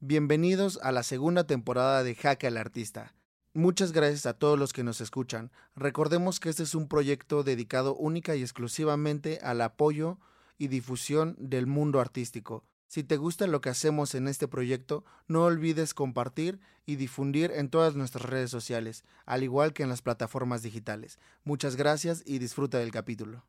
[0.00, 3.16] Bienvenidos a la segunda temporada de Jaque al Artista.
[3.52, 5.50] Muchas gracias a todos los que nos escuchan.
[5.74, 10.20] Recordemos que este es un proyecto dedicado única y exclusivamente al apoyo
[10.56, 12.62] y difusión del mundo artístico.
[12.86, 17.68] Si te gusta lo que hacemos en este proyecto, no olvides compartir y difundir en
[17.68, 21.18] todas nuestras redes sociales, al igual que en las plataformas digitales.
[21.42, 23.42] Muchas gracias y disfruta del capítulo.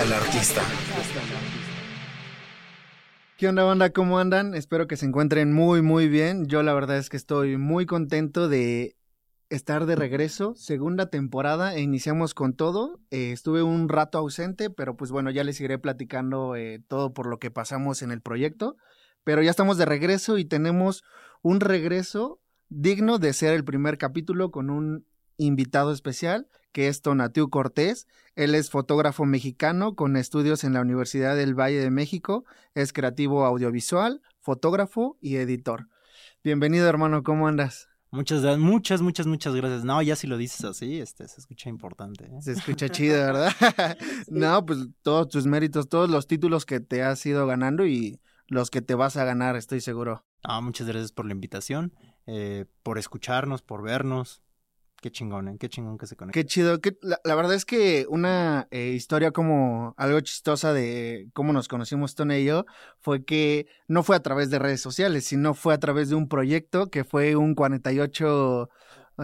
[0.00, 0.62] Al artista.
[3.36, 3.90] ¿Qué onda, banda?
[3.90, 4.54] ¿Cómo andan?
[4.54, 6.46] Espero que se encuentren muy, muy bien.
[6.46, 8.96] Yo la verdad es que estoy muy contento de
[9.50, 10.54] estar de regreso.
[10.56, 13.00] Segunda temporada, e iniciamos con todo.
[13.10, 17.26] Eh, estuve un rato ausente, pero pues bueno, ya les iré platicando eh, todo por
[17.26, 18.76] lo que pasamos en el proyecto.
[19.24, 21.04] Pero ya estamos de regreso y tenemos
[21.42, 22.40] un regreso
[22.70, 25.06] digno de ser el primer capítulo con un
[25.36, 28.06] invitado especial que es Tonatiu Cortés.
[28.34, 32.44] Él es fotógrafo mexicano con estudios en la Universidad del Valle de México.
[32.74, 35.88] Es creativo audiovisual, fotógrafo y editor.
[36.42, 37.22] Bienvenido, hermano.
[37.22, 37.88] ¿Cómo andas?
[38.10, 39.84] Muchas, muchas, muchas, muchas gracias.
[39.84, 42.26] No, ya si lo dices así, este, se escucha importante.
[42.26, 42.42] ¿eh?
[42.42, 43.52] Se escucha chido, ¿verdad?
[44.28, 48.70] no, pues todos tus méritos, todos los títulos que te has ido ganando y los
[48.70, 50.26] que te vas a ganar, estoy seguro.
[50.42, 51.94] Ah, muchas gracias por la invitación,
[52.26, 54.42] eh, por escucharnos, por vernos.
[55.02, 55.56] Qué chingón, ¿eh?
[55.58, 56.38] Qué chingón que se conecta.
[56.38, 56.80] Qué chido.
[56.80, 61.66] Que, la, la, verdad es que una eh, historia como algo chistosa de cómo nos
[61.66, 62.66] conocimos Tony y yo
[63.00, 66.28] fue que no fue a través de redes sociales, sino fue a través de un
[66.28, 68.70] proyecto que fue un 48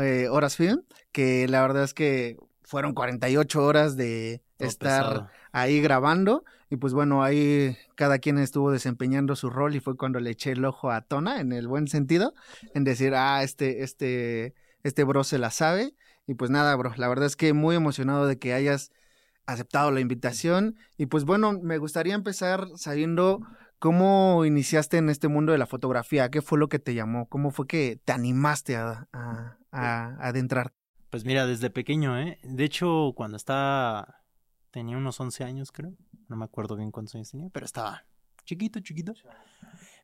[0.00, 5.30] eh, horas film, que la verdad es que fueron 48 horas de Todo estar pesado.
[5.52, 10.18] ahí grabando y pues bueno, ahí cada quien estuvo desempeñando su rol y fue cuando
[10.18, 12.34] le eché el ojo a Tona en el buen sentido,
[12.74, 15.94] en decir, ah, este, este este bro se la sabe.
[16.26, 18.92] Y pues nada, bro, la verdad es que muy emocionado de que hayas
[19.46, 20.76] aceptado la invitación.
[20.96, 23.40] Y pues bueno, me gustaría empezar sabiendo
[23.78, 26.30] cómo iniciaste en este mundo de la fotografía.
[26.30, 27.28] ¿Qué fue lo que te llamó?
[27.28, 30.74] ¿Cómo fue que te animaste a, a, a adentrar?
[31.08, 32.38] Pues mira, desde pequeño, ¿eh?
[32.42, 34.16] De hecho, cuando estaba...
[34.70, 35.94] Tenía unos 11 años, creo.
[36.28, 38.04] No me acuerdo bien cuántos años tenía, pero estaba
[38.44, 39.14] chiquito, chiquito.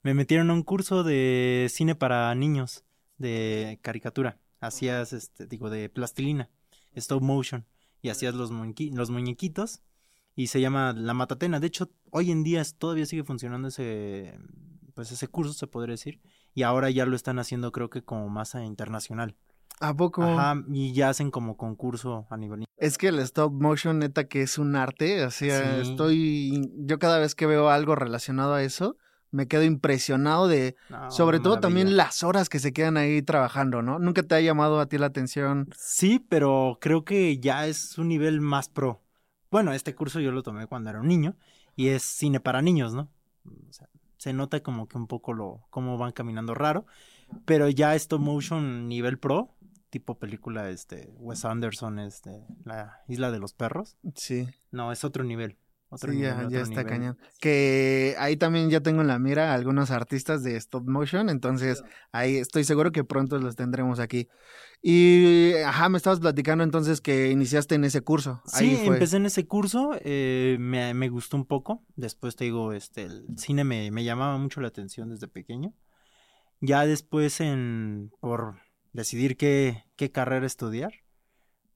[0.02, 2.82] Me metieron a un curso de cine para niños,
[3.18, 6.50] de caricatura hacías, este, digo, de plastilina,
[6.94, 7.66] stop motion,
[8.02, 9.82] y hacías los, muñequi los muñequitos,
[10.36, 11.60] y se llama La Matatena.
[11.60, 14.38] De hecho, hoy en día todavía sigue funcionando ese,
[14.94, 16.20] pues ese curso, se podría decir,
[16.54, 19.36] y ahora ya lo están haciendo creo que como masa internacional.
[19.80, 20.22] ¿A poco?
[20.22, 22.64] Ajá, y ya hacen como concurso a nivel.
[22.76, 25.24] Es que el stop motion, neta, que es un arte.
[25.24, 25.90] O sea, sí.
[25.90, 26.70] estoy.
[26.76, 28.96] Yo cada vez que veo algo relacionado a eso,
[29.34, 31.60] me quedo impresionado de, no, sobre todo maravilla.
[31.60, 33.98] también las horas que se quedan ahí trabajando, ¿no?
[33.98, 35.68] ¿Nunca te ha llamado a ti la atención?
[35.76, 39.02] Sí, pero creo que ya es un nivel más pro.
[39.50, 41.34] Bueno, este curso yo lo tomé cuando era un niño
[41.74, 43.10] y es cine para niños, ¿no?
[43.68, 46.86] O sea, se nota como que un poco lo, cómo van caminando raro,
[47.44, 49.56] pero ya stop motion nivel pro,
[49.90, 53.96] tipo película, este, Wes Anderson, este, La Isla de los Perros.
[54.14, 54.46] Sí.
[54.70, 55.58] No, es otro nivel.
[55.94, 56.86] Otro sí, nivel, ya, ya está nivel.
[56.86, 57.18] cañón.
[57.40, 61.78] Que ahí también ya tengo en la mira a algunos artistas de stop motion, entonces
[61.78, 61.84] sí.
[62.12, 64.28] ahí estoy seguro que pronto los tendremos aquí.
[64.86, 68.42] Y, ajá, me estabas platicando entonces que iniciaste en ese curso.
[68.44, 73.04] Sí, empecé en ese curso, eh, me, me, gustó un poco, después te digo, este,
[73.04, 75.72] el cine me, me llamaba mucho la atención desde pequeño.
[76.60, 78.56] Ya después, en, por
[78.92, 80.92] decidir qué, qué carrera estudiar,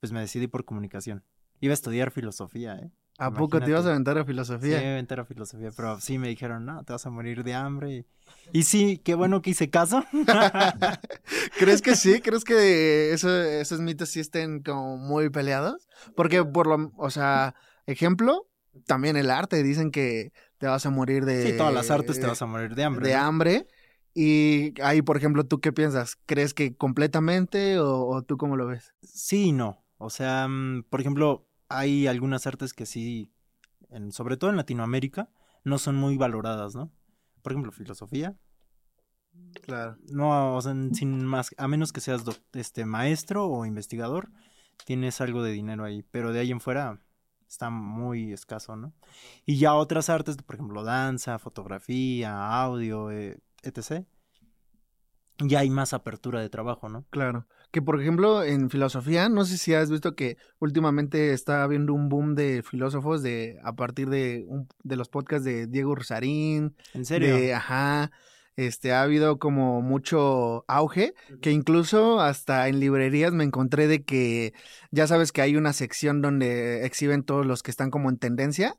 [0.01, 1.25] pues me decidí por comunicación.
[1.61, 2.91] Iba a estudiar filosofía, ¿eh?
[3.21, 3.39] ¿A Imagínate.
[3.39, 4.79] poco te ibas a aventar a filosofía?
[4.79, 7.53] Sí, me aventar a filosofía, pero sí me dijeron, no, te vas a morir de
[7.53, 7.93] hambre.
[7.93, 8.07] Y,
[8.53, 10.05] y sí, qué bueno que hice caso.
[11.59, 12.21] ¿Crees que sí?
[12.21, 15.89] ¿Crees que eso, esos mitos sí estén como muy peleados?
[16.15, 17.57] Porque por lo, o sea,
[17.87, 18.49] ejemplo,
[18.87, 21.43] también el arte, dicen que te vas a morir de...
[21.45, 23.09] Sí, todas las artes te vas a morir de hambre.
[23.09, 23.21] De ¿no?
[23.21, 23.67] hambre.
[24.15, 26.17] Y ahí, por ejemplo, ¿tú qué piensas?
[26.27, 28.95] ¿Crees que completamente o, o tú cómo lo ves?
[29.03, 29.85] Sí y no.
[29.97, 33.33] O sea, mm, por ejemplo, hay algunas artes que sí,
[33.91, 35.31] en, sobre todo en Latinoamérica,
[35.65, 36.93] no son muy valoradas, ¿no?
[37.43, 38.37] Por ejemplo, filosofía.
[39.63, 39.97] Claro.
[40.11, 42.23] No, o sea, sin más, a menos que seas
[42.53, 44.31] este maestro o investigador,
[44.85, 47.01] tienes algo de dinero ahí, pero de ahí en fuera
[47.49, 48.93] está muy escaso, ¿no?
[49.47, 54.07] Y ya otras artes, por ejemplo, danza, fotografía, audio, eh, etc.
[55.41, 57.05] Ya hay más apertura de trabajo, ¿no?
[57.11, 57.47] Claro.
[57.71, 62.09] Que por ejemplo, en filosofía, no sé si has visto que últimamente está habiendo un
[62.09, 67.05] boom de filósofos de a partir de, un- de los podcasts de Diego Rosarín, En
[67.05, 67.37] serio.
[67.37, 68.11] de ajá,
[68.57, 74.53] este ha habido como mucho auge, que incluso hasta en librerías me encontré de que
[74.91, 78.75] ya sabes que hay una sección donde exhiben todos los que están como en tendencia.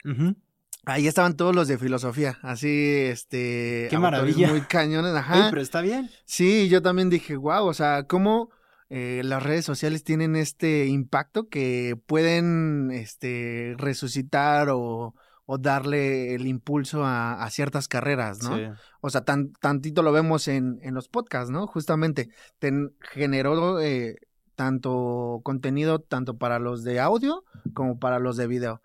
[0.85, 2.67] Ahí estaban todos los de filosofía, así
[3.05, 4.49] este Qué maravilla.
[4.49, 5.47] muy cañones, ajá.
[5.49, 6.09] Pero está bien.
[6.25, 8.49] Sí, yo también dije, wow, o sea, cómo
[8.89, 15.13] eh, las redes sociales tienen este impacto que pueden este, resucitar o,
[15.45, 18.55] o darle el impulso a, a ciertas carreras, ¿no?
[18.57, 18.63] Sí.
[19.01, 21.67] O sea, tan, tantito lo vemos en, en los podcasts, ¿no?
[21.67, 24.15] Justamente, ten- generó eh,
[24.55, 27.43] tanto contenido, tanto para los de audio
[27.73, 28.81] como para los de video.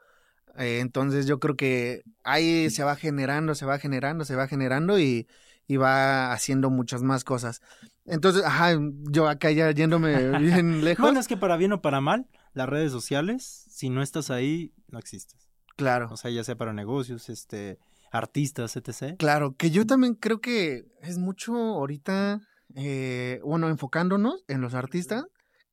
[0.56, 4.98] Eh, entonces yo creo que ahí se va generando, se va generando, se va generando
[4.98, 5.26] y,
[5.66, 7.60] y va haciendo muchas más cosas.
[8.04, 8.78] Entonces, ajá,
[9.10, 11.02] yo acá ya yéndome bien lejos.
[11.02, 14.72] Bueno, es que para bien o para mal, las redes sociales, si no estás ahí,
[14.88, 15.48] no existes.
[15.76, 16.08] claro.
[16.10, 17.78] O sea, ya sea para negocios, este,
[18.12, 19.16] artistas, etc.
[19.18, 22.40] Claro, que yo también creo que es mucho ahorita,
[22.76, 25.24] eh, bueno, enfocándonos en los artistas,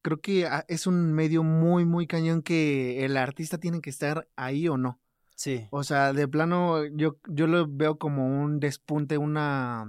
[0.01, 4.27] creo que ah, es un medio muy, muy cañón que el artista tiene que estar
[4.35, 4.99] ahí o no.
[5.35, 5.67] Sí.
[5.71, 9.85] O sea, de plano, yo, yo lo veo como un despunte, una,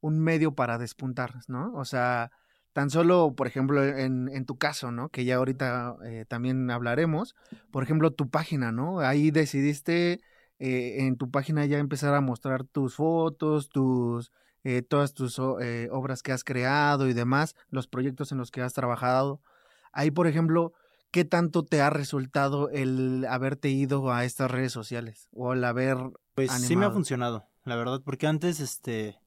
[0.00, 1.72] un medio para despuntar, ¿no?
[1.74, 2.32] O sea,
[2.72, 5.10] tan solo, por ejemplo, en, en tu caso, ¿no?
[5.10, 7.36] Que ya ahorita eh, también hablaremos,
[7.70, 8.98] por ejemplo, tu página, ¿no?
[8.98, 10.20] Ahí decidiste
[10.58, 14.32] eh, en tu página ya empezar a mostrar tus fotos, tus,
[14.64, 18.62] eh, todas tus eh, obras que has creado y demás, los proyectos en los que
[18.62, 19.40] has trabajado.
[19.92, 20.72] Ahí, por ejemplo,
[21.10, 25.28] ¿qué tanto te ha resultado el haberte ido a estas redes sociales?
[25.32, 25.98] O el haber...
[26.34, 29.20] Pues sí me ha funcionado, la verdad, porque antes, este...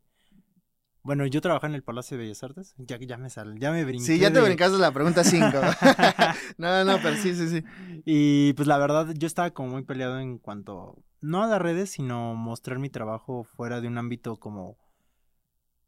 [1.04, 3.86] Bueno, yo trabajaba en el Palacio de Bellas Artes, ya, ya me sal, ya me
[3.86, 5.48] brinqué Sí, ya te de- brincaste la pregunta 5.
[6.58, 7.64] no, no, pero sí, sí, sí.
[8.06, 11.92] Y pues la verdad, yo estaba como muy peleado en cuanto, no a las redes,
[11.92, 14.76] sino mostrar mi trabajo fuera de un ámbito como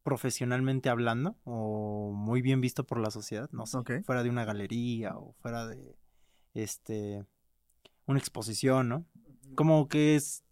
[0.03, 5.17] profesionalmente hablando o muy bien visto por la sociedad, no sé, fuera de una galería
[5.17, 5.95] o fuera de
[6.53, 7.25] este
[8.05, 9.05] una exposición, ¿no?
[9.55, 10.43] Como que es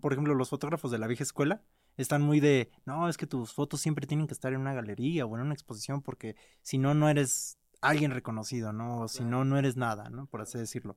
[0.00, 1.62] por ejemplo, los fotógrafos de la vieja escuela
[1.96, 5.26] están muy de, no, es que tus fotos siempre tienen que estar en una galería
[5.26, 9.00] o en una exposición porque si no, no eres alguien reconocido, ¿no?
[9.00, 10.26] O si no, no eres nada, ¿no?
[10.26, 10.96] Por así decirlo.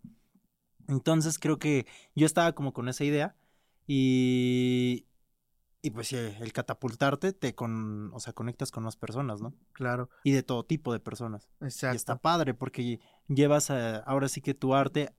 [0.87, 1.85] Entonces creo que
[2.15, 3.35] yo estaba como con esa idea
[3.87, 5.05] y,
[5.85, 9.53] y pues sí, el catapultarte te con, o sea, conectas con más personas, ¿no?
[9.73, 11.47] Claro, Y de todo tipo de personas.
[11.61, 11.95] Y exacto.
[11.95, 15.13] está padre porque llevas a- ahora sí que tu arte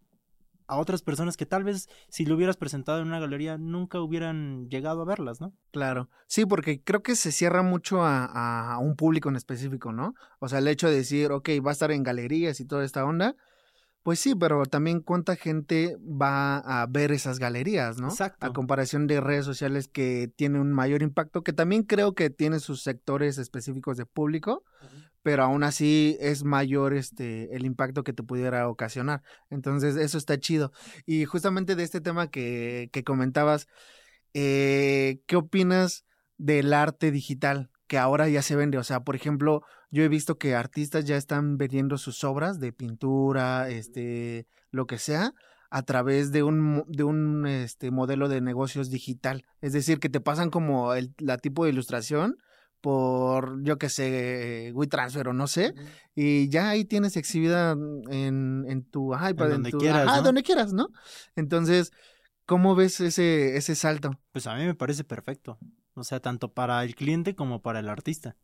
[0.68, 4.68] a otras personas que tal vez si lo hubieras presentado en una galería nunca hubieran
[4.68, 5.52] llegado a verlas, ¿no?
[5.70, 10.14] Claro, sí, porque creo que se cierra mucho a, a un público en específico, ¿no?
[10.40, 13.04] O sea, el hecho de decir, ok, va a estar en galerías y toda esta
[13.04, 13.36] onda,
[14.06, 18.06] pues sí, pero también cuánta gente va a ver esas galerías, ¿no?
[18.06, 18.46] Exacto.
[18.46, 22.60] A comparación de redes sociales que tienen un mayor impacto, que también creo que tiene
[22.60, 24.62] sus sectores específicos de público,
[25.24, 29.24] pero aún así es mayor este el impacto que te pudiera ocasionar.
[29.50, 30.70] Entonces, eso está chido.
[31.04, 33.66] Y justamente de este tema que, que comentabas,
[34.34, 36.04] eh, ¿qué opinas
[36.38, 38.78] del arte digital que ahora ya se vende?
[38.78, 42.72] O sea, por ejemplo, yo he visto que artistas ya están vendiendo sus obras de
[42.72, 45.32] pintura, este, lo que sea,
[45.70, 49.44] a través de un, de un este, modelo de negocios digital.
[49.60, 52.38] Es decir, que te pasan como el la tipo de ilustración
[52.80, 55.74] por, yo qué sé, WeTransfer o no sé,
[56.14, 60.22] y ya ahí tienes exhibida en, en tu iPad, en, donde tu, quieras, ajá, ¿no?
[60.22, 60.88] donde quieras, ¿no?
[61.34, 61.92] Entonces,
[62.44, 64.20] ¿cómo ves ese, ese salto?
[64.30, 65.58] Pues a mí me parece perfecto.
[65.94, 68.36] O sea, tanto para el cliente como para el artista.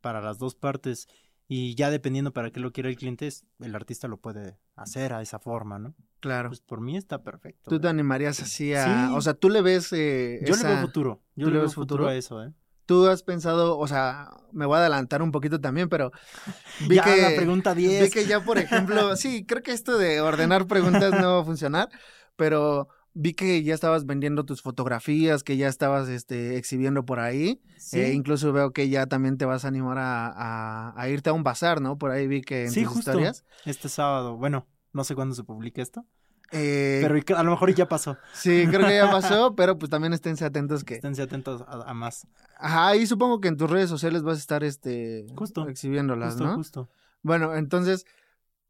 [0.00, 1.08] Para las dos partes.
[1.50, 3.28] Y ya dependiendo para qué lo quiera el cliente,
[3.60, 5.94] el artista lo puede hacer a esa forma, ¿no?
[6.20, 6.50] Claro.
[6.50, 7.70] Pues por mí está perfecto.
[7.70, 8.84] ¿Tú te animarías así a...?
[9.08, 9.14] Sí.
[9.14, 11.22] O sea, ¿tú le ves eh, Yo le esa- veo futuro.
[11.36, 12.08] Yo ¿tú le le veo futuro futuro?
[12.08, 12.52] a eso, ¿eh?
[12.84, 16.10] Tú has pensado, o sea, me voy a adelantar un poquito también, pero
[16.88, 17.22] vi ya, que...
[17.22, 18.04] la pregunta 10.
[18.04, 21.44] Vi que ya, por ejemplo, sí, creo que esto de ordenar preguntas no va a
[21.44, 21.88] funcionar,
[22.36, 22.88] pero
[23.20, 27.60] vi que ya estabas vendiendo tus fotografías, que ya estabas este, exhibiendo por ahí.
[27.76, 27.98] Sí.
[28.00, 31.32] Eh, incluso veo que ya también te vas a animar a, a- a irte a
[31.32, 31.98] un bazar, ¿no?
[31.98, 33.10] Por ahí vi que en Sí, tus justo.
[33.10, 33.44] historias.
[33.64, 36.04] Este sábado, bueno, no sé cuándo se publique esto,
[36.52, 38.16] Eh, pero a lo mejor ya pasó.
[38.32, 40.94] Sí, creo que ya pasó, pero pues también esténse atentos que...
[40.94, 42.26] Esténse atentos a, a más.
[42.58, 46.44] Ajá, y supongo que en tus redes sociales vas a estar este Justo, exhibiéndolas, Justo,
[46.46, 46.54] ¿no?
[46.56, 46.88] justo.
[47.22, 48.06] Bueno, entonces,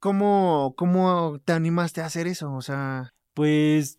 [0.00, 2.52] ¿Cómo, ¿Cómo te animaste a hacer eso?
[2.54, 3.98] O sea, Pues,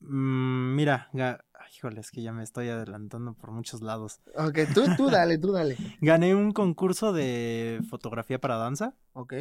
[0.00, 4.20] mm, mira, ga- ay, híjole, es que ya me estoy adelantando por muchos lados.
[4.36, 5.76] ok, tú, tú dale, tú dale.
[6.00, 9.34] Gané un concurso de fotografía para danza, Ok.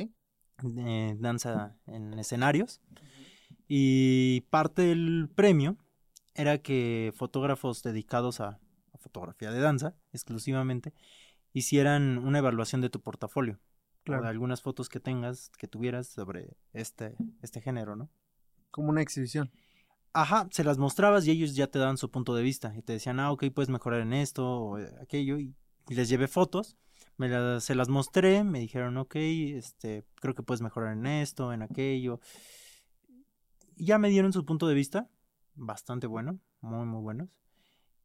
[0.63, 2.81] de danza en escenarios,
[3.67, 5.77] y parte del premio
[6.35, 8.59] era que fotógrafos dedicados a,
[8.93, 10.93] a fotografía de danza, exclusivamente,
[11.53, 14.23] hicieran una evaluación de tu portafolio, o Claro.
[14.23, 18.09] de algunas fotos que tengas, que tuvieras sobre este, este género, ¿no?
[18.71, 19.51] Como una exhibición.
[20.13, 22.93] Ajá, se las mostrabas y ellos ya te daban su punto de vista y te
[22.93, 25.55] decían, ah, ok, puedes mejorar en esto o eh, aquello y,
[25.89, 26.75] les llevé fotos,
[27.15, 31.53] me las, se las mostré, me dijeron, ok, este, creo que puedes mejorar en esto,
[31.53, 32.19] en aquello.
[33.77, 35.09] Y ya me dieron su punto de vista,
[35.55, 37.29] bastante bueno, muy, muy buenos.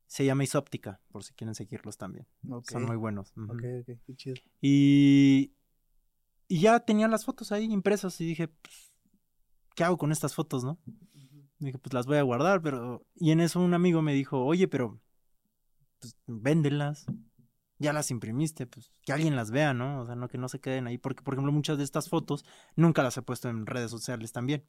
[0.07, 2.27] Se llama Isóptica, por si quieren seguirlos también.
[2.49, 2.71] Ok.
[2.71, 3.33] Son muy buenos.
[3.37, 3.53] ujú.
[3.53, 4.37] Ok, ok, qué chido.
[4.61, 5.55] Y,
[6.49, 8.93] y ya tenía las fotos ahí impresas y dije, pues,
[9.75, 10.79] ¿qué hago con estas fotos, no?
[11.65, 13.07] Dije, pues las voy a guardar, pero...
[13.15, 15.01] Y en eso un amigo me dijo, oye, pero...
[16.01, 17.07] Pues véndelas.
[17.79, 20.01] Ya las imprimiste, pues que alguien las vea, ¿no?
[20.01, 20.99] O sea, no que no se queden ahí.
[20.99, 22.45] Porque, por ejemplo, muchas de estas fotos
[22.77, 24.65] nunca las he puesto en redes sociales también.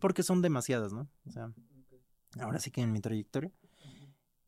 [0.00, 1.08] Porque son demasiadas, ¿no?
[1.26, 1.52] O sea,
[2.40, 3.52] ahora sí que en mi trayectoria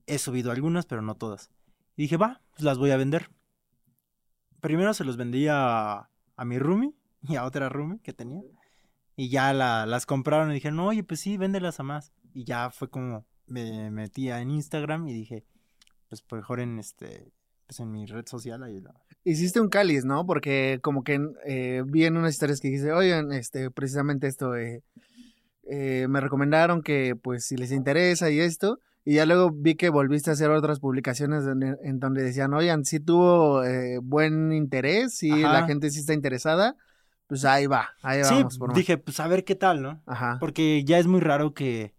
[0.07, 1.51] he subido algunas, pero no todas.
[1.97, 3.31] Y dije, va, pues las voy a vender
[4.61, 8.43] primero se los vendí a, a mi roomie y a otra roomie que tenía.
[9.19, 12.13] Y ya la- las compraron y dijeron, oye, pues sí, véndelas a más.
[12.35, 15.45] Y ya fue como me metía en Instagram y dije,
[16.09, 17.33] pues mejor en este,
[17.67, 18.95] pues en mi red social ahí la-
[19.25, 20.25] Hiciste un cáliz, ¿no?
[20.25, 24.85] Porque como que eh, vi en unas historias que dijiste, oigan, este, precisamente esto, eh,
[25.71, 29.89] eh, me recomendaron que pues si les interesa y esto, y ya luego vi que
[29.89, 35.15] volviste a hacer otras publicaciones en, en donde decían, oigan, sí tuvo eh, buen interés,
[35.15, 36.77] sí la gente sí está interesada,
[37.29, 38.59] pues ahí va, ahí Sí, vamos.
[38.59, 40.03] por dije, pues a ver qué tal, ¿no?
[40.07, 41.95] Ajá, Porque ya es muy raro que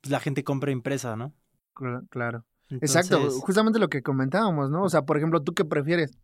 [0.00, 1.32] pues, la gente compre impresa, ¿no?
[1.74, 2.44] cl- claro.
[2.70, 4.82] Exacto, justamente lo que comentábamos, ¿no?
[4.82, 6.18] O sea, por ejemplo, ¿tú qué prefieres?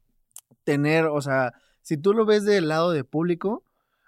[0.65, 1.53] Tener, o sea,
[1.83, 3.65] si tú lo ves del lado de público,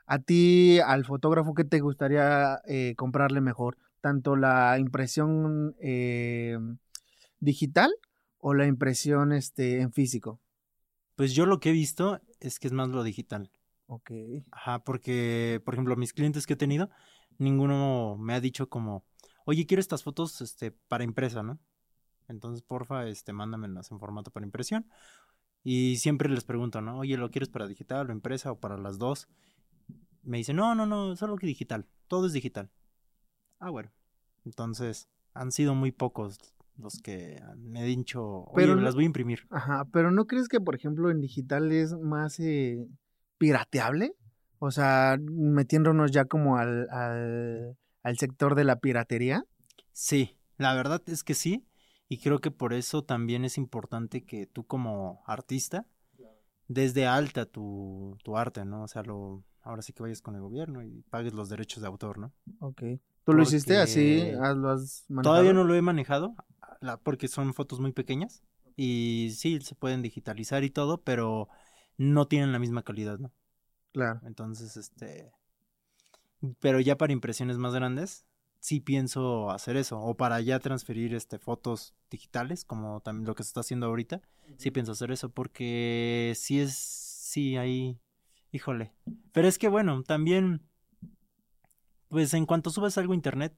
[0.07, 3.77] a ti, al fotógrafo, ¿qué te gustaría eh, comprarle mejor?
[4.01, 6.59] ¿Tanto la impresión eh,
[7.41, 7.91] digital
[8.39, 10.41] o la impresión este, en físico?
[11.15, 13.51] Pues yo lo que he visto es que es más lo digital.
[13.93, 14.13] Ok.
[14.53, 16.91] Ajá, porque, por ejemplo, mis clientes que he tenido,
[17.39, 19.05] ninguno me ha dicho como,
[19.45, 21.59] oye, quiero estas fotos este, para impresa, ¿no?
[22.29, 24.87] Entonces, porfa, este, mándamelas en formato para impresión.
[25.65, 26.99] Y siempre les pregunto, ¿no?
[26.99, 29.27] Oye, ¿lo quieres para digital o impresa o para las dos?
[30.23, 31.85] Me dicen, no, no, no, solo que digital.
[32.07, 32.71] Todo es digital.
[33.59, 33.91] Ah, bueno.
[34.45, 36.39] Entonces, han sido muy pocos
[36.77, 39.49] los que me han dicho, oye, Pero las voy a imprimir.
[39.51, 42.87] Ajá, pero ¿no crees que, por ejemplo, en digital es más eh,
[43.41, 44.13] pirateable?
[44.59, 49.45] O sea, metiéndonos ya como al, al, al sector de la piratería.
[49.93, 51.65] Sí, la verdad es que sí.
[52.11, 55.87] Y creo que por eso también es importante que tú como artista
[56.69, 58.83] des de alta tu, tu arte, ¿no?
[58.83, 61.89] O sea, lo, ahora sí que vayas con el gobierno y pagues los derechos de
[61.89, 62.33] autor, ¿no?
[62.61, 62.83] Ok.
[63.25, 64.19] ¿Tú lo hiciste así?
[64.19, 65.35] Porque ¿Has- ¿Lo has manejado?
[65.35, 66.35] Todavía no lo he manejado
[66.81, 68.43] la- porque son fotos muy pequeñas
[68.77, 71.49] y sí, se pueden digitalizar y todo, pero
[72.01, 73.31] no tienen la misma calidad, ¿no?
[73.93, 74.23] Claro.
[74.25, 75.31] Entonces, este.
[76.59, 78.25] Pero ya para impresiones más grandes,
[78.59, 80.01] sí pienso hacer eso.
[80.01, 84.23] O para ya transferir este fotos digitales, como también lo que se está haciendo ahorita.
[84.57, 85.29] Sí pienso hacer eso.
[85.29, 86.75] Porque sí es.
[86.75, 88.01] Sí, ahí.
[88.51, 88.95] Híjole.
[89.33, 90.63] Pero es que bueno, también.
[92.09, 93.55] Pues en cuanto subes algo a internet,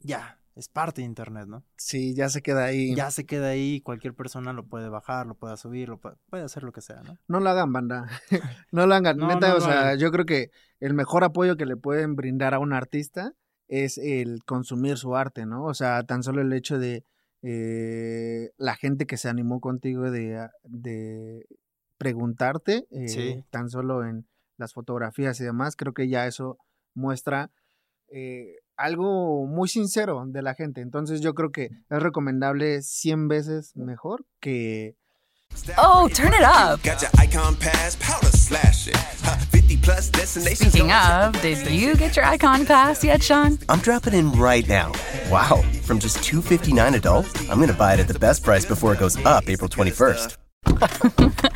[0.00, 1.62] ya, es parte de internet, ¿no?
[1.76, 2.94] Sí, ya se queda ahí.
[2.96, 6.42] Ya se queda ahí, cualquier persona lo puede bajar, lo puede subir, lo puede, puede
[6.44, 7.18] hacer lo que sea, ¿no?
[7.28, 8.06] No lo hagan, banda.
[8.72, 9.18] no lo hagan.
[9.18, 12.54] No, Neta, no o sea, yo creo que el mejor apoyo que le pueden brindar
[12.54, 13.32] a un artista
[13.68, 15.64] es el consumir su arte, ¿no?
[15.64, 17.04] O sea, tan solo el hecho de
[17.42, 21.46] eh, la gente que se animó contigo de, de
[21.98, 23.44] preguntarte, eh, Sí.
[23.50, 26.58] tan solo en las fotografías y demás, creo que ya eso
[26.94, 27.50] muestra
[28.08, 30.80] eh, algo muy sincero de la gente.
[30.80, 34.96] Entonces yo creo que es recomendable 100 veces mejor que
[35.78, 36.82] Oh, turn it up.
[36.82, 38.96] Got your icon pass, powder slash it.
[39.22, 40.72] Huh, 50 plus destinations.
[40.72, 43.58] Speaking of, did you get your icon pass yet, Sean?
[43.68, 44.92] I'm dropping in right now.
[45.30, 48.92] Wow, from just 259 adult, I'm going to buy it at the best price before
[48.92, 50.36] it goes up April 21st.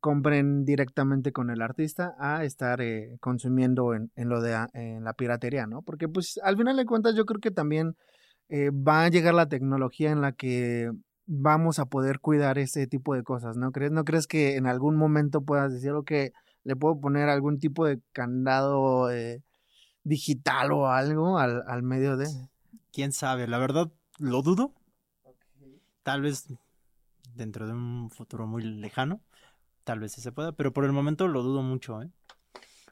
[0.00, 5.12] Compren directamente con el artista a estar eh, consumiendo en, en lo de en la
[5.12, 5.82] piratería, ¿no?
[5.82, 7.96] Porque pues al final de cuentas yo creo que también
[8.48, 10.90] eh, va a llegar la tecnología en la que
[11.26, 13.92] vamos a poder cuidar ese tipo de cosas, ¿no crees?
[13.92, 16.32] ¿No crees que en algún momento puedas decir, que
[16.64, 19.42] le puedo poner algún tipo de candado eh,
[20.04, 22.26] digital o algo al, al medio de...
[22.92, 23.46] ¿Quién sabe?
[23.46, 24.72] La verdad, lo dudo.
[26.02, 26.46] Tal vez
[27.34, 29.20] dentro de un futuro muy lejano,
[29.88, 32.10] tal vez sí se pueda, pero por el momento lo dudo mucho, ¿eh?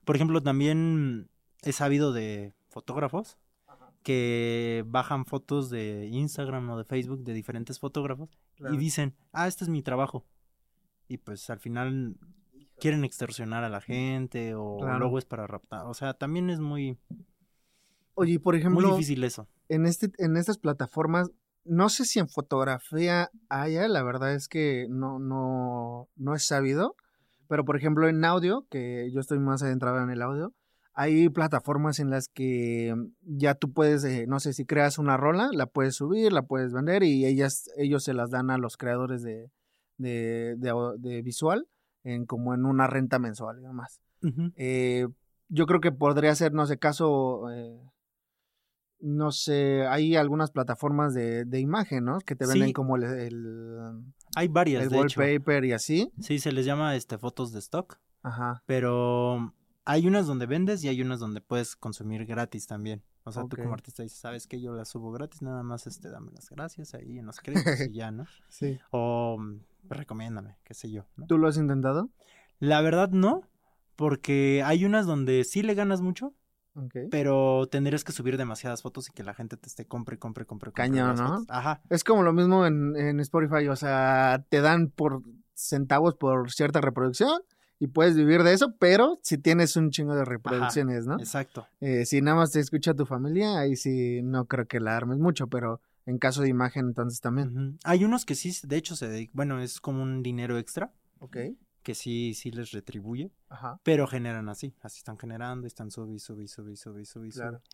[0.06, 1.28] Por ejemplo, también
[1.62, 3.36] he sabido de fotógrafos
[4.02, 8.30] que bajan fotos de Instagram o de Facebook de diferentes fotógrafos
[8.72, 10.24] y dicen, ah, este es mi trabajo.
[11.06, 12.16] Y pues al final
[12.80, 14.98] quieren extorsionar a la gente o Claro.
[15.00, 15.84] luego es para raptar.
[15.84, 16.96] O sea, también es muy,
[18.14, 18.90] Oye, por muy ejemplo...
[18.92, 19.46] difícil eso.
[19.68, 21.30] en, este, en estas plataformas,
[21.68, 26.96] no sé si en fotografía haya, la verdad es que no, no, no he sabido,
[27.48, 30.52] pero por ejemplo en audio, que yo estoy más adentrado en el audio,
[30.98, 35.50] hay plataformas en las que ya tú puedes, eh, no sé, si creas una rola,
[35.52, 39.22] la puedes subir, la puedes vender y ellas, ellos se las dan a los creadores
[39.22, 39.50] de,
[39.98, 41.68] de, de visual
[42.02, 44.00] en como en una renta mensual y demás.
[44.56, 45.06] Eh,
[45.48, 47.78] yo creo que podría ser, no sé, caso, eh,
[49.06, 52.18] no sé, hay algunas plataformas de, de imagen, ¿no?
[52.20, 52.72] Que te venden Sí.
[52.72, 53.90] como el, el,
[54.34, 55.20] Hay varias, el de hecho.
[55.20, 56.12] wallpaper y así.
[56.20, 58.62] Sí, se les llama este fotos de stock, Ajá.
[58.66, 59.52] pero
[59.84, 63.02] hay unas donde vendes y hay unas donde puedes consumir gratis también.
[63.22, 66.10] O sea, tú como artista dices, sabes que yo las subo gratis, nada más este
[66.10, 68.24] dame las gracias ahí en los créditos y ya, ¿no?
[68.48, 68.78] Sí.
[68.90, 71.26] O mm, recomiéndame, qué sé yo, ¿no?
[71.26, 72.08] ¿Tú lo has intentado?
[72.60, 73.42] La verdad no,
[73.96, 76.34] porque hay unas donde sí le ganas mucho,
[77.10, 80.72] Pero tendrías que subir demasiadas fotos y que la gente te esté compre, compre, compre,
[80.72, 81.28] compre Cañón, las ¿no?
[81.28, 81.46] fotos.
[81.48, 81.82] Ajá.
[81.90, 85.22] Es como lo mismo en, en Spotify, o sea, te dan por
[85.54, 87.40] centavos por cierta reproducción
[87.78, 91.18] y puedes vivir de eso, pero si tienes un chingo de reproducciones, ¿no?
[91.18, 91.66] Exacto.
[91.80, 95.18] Eh, si nada más te escucha tu familia, ahí sí no creo que la armes
[95.18, 97.78] mucho, pero en caso de imagen entonces también.
[97.84, 101.36] Hay unos que sí, de hecho, se dedican, bueno, es como un dinero extra Ok.
[101.86, 103.30] Que sí, sí les retribuye.
[103.48, 103.78] Ajá.
[103.84, 107.58] Pero generan así, así están generando, están subi, subi, subi, subi, subi, Claro.
[107.60, 107.68] subi.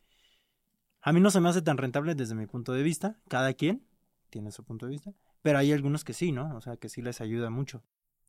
[1.00, 3.86] A mí no se me hace tan rentable desde mi punto de vista, cada quien
[4.28, 6.54] tiene su punto de vista, pero hay algunos que sí, ¿no?
[6.54, 7.82] O sea, que sí les ayuda mucho.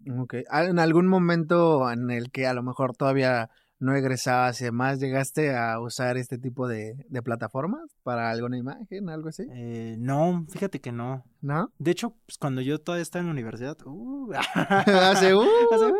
[0.09, 0.35] Ok.
[0.49, 3.49] ¿En algún momento en el que a lo mejor todavía
[3.83, 9.09] no egresabas y demás, llegaste a usar este tipo de, de plataformas para alguna imagen,
[9.09, 9.45] algo así?
[9.51, 11.25] Eh, no, fíjate que no.
[11.41, 11.71] ¿No?
[11.77, 14.31] De hecho, pues, cuando yo todavía estaba en la universidad, uh,
[14.63, 15.41] Hace, uh,
[15.71, 15.93] Hace-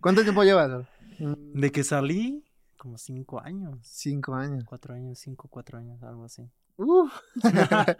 [0.00, 0.86] ¿Cuánto tiempo llevas?
[1.54, 2.44] De que salí,
[2.78, 4.64] como cinco años, Cinco años.
[4.64, 6.42] cuatro años, cinco, cuatro años, algo así.
[6.78, 7.12] Uf.
[7.42, 7.96] ya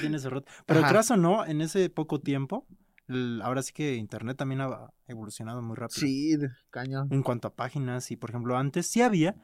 [0.00, 0.50] tiene su rato.
[0.66, 2.66] Pero creas o no, en ese poco tiempo,
[3.10, 6.00] el- ahora sí que Internet también ha evolucionado muy rápido.
[6.00, 6.36] Sí,
[6.70, 7.08] cañón.
[7.10, 9.34] En cuanto a páginas, y por ejemplo, antes sí había,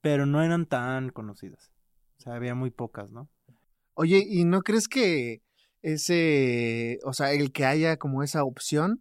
[0.00, 1.70] pero no eran tan conocidas.
[2.18, 3.28] O sea, había muy pocas, ¿no?
[3.94, 5.42] Oye, ¿y no crees que
[5.82, 9.00] ese, o sea, el que haya como esa opción,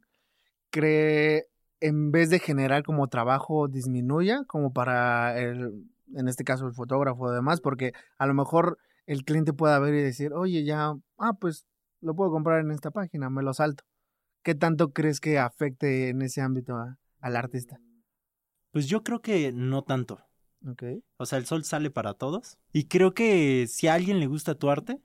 [0.69, 1.45] cree,
[1.79, 7.31] en vez de generar como trabajo, disminuya como para el, en este caso el fotógrafo
[7.31, 11.33] y demás, porque a lo mejor el cliente pueda ver y decir, oye, ya, ah,
[11.39, 11.65] pues
[12.01, 13.83] lo puedo comprar en esta página, me lo salto.
[14.43, 17.79] ¿Qué tanto crees que afecte en ese ámbito a- al artista?
[18.71, 20.19] Pues yo creo que no tanto.
[20.67, 20.84] Ok.
[21.17, 22.58] O sea, el sol sale para todos.
[22.71, 24.99] Y creo que si a alguien le gusta tu arte,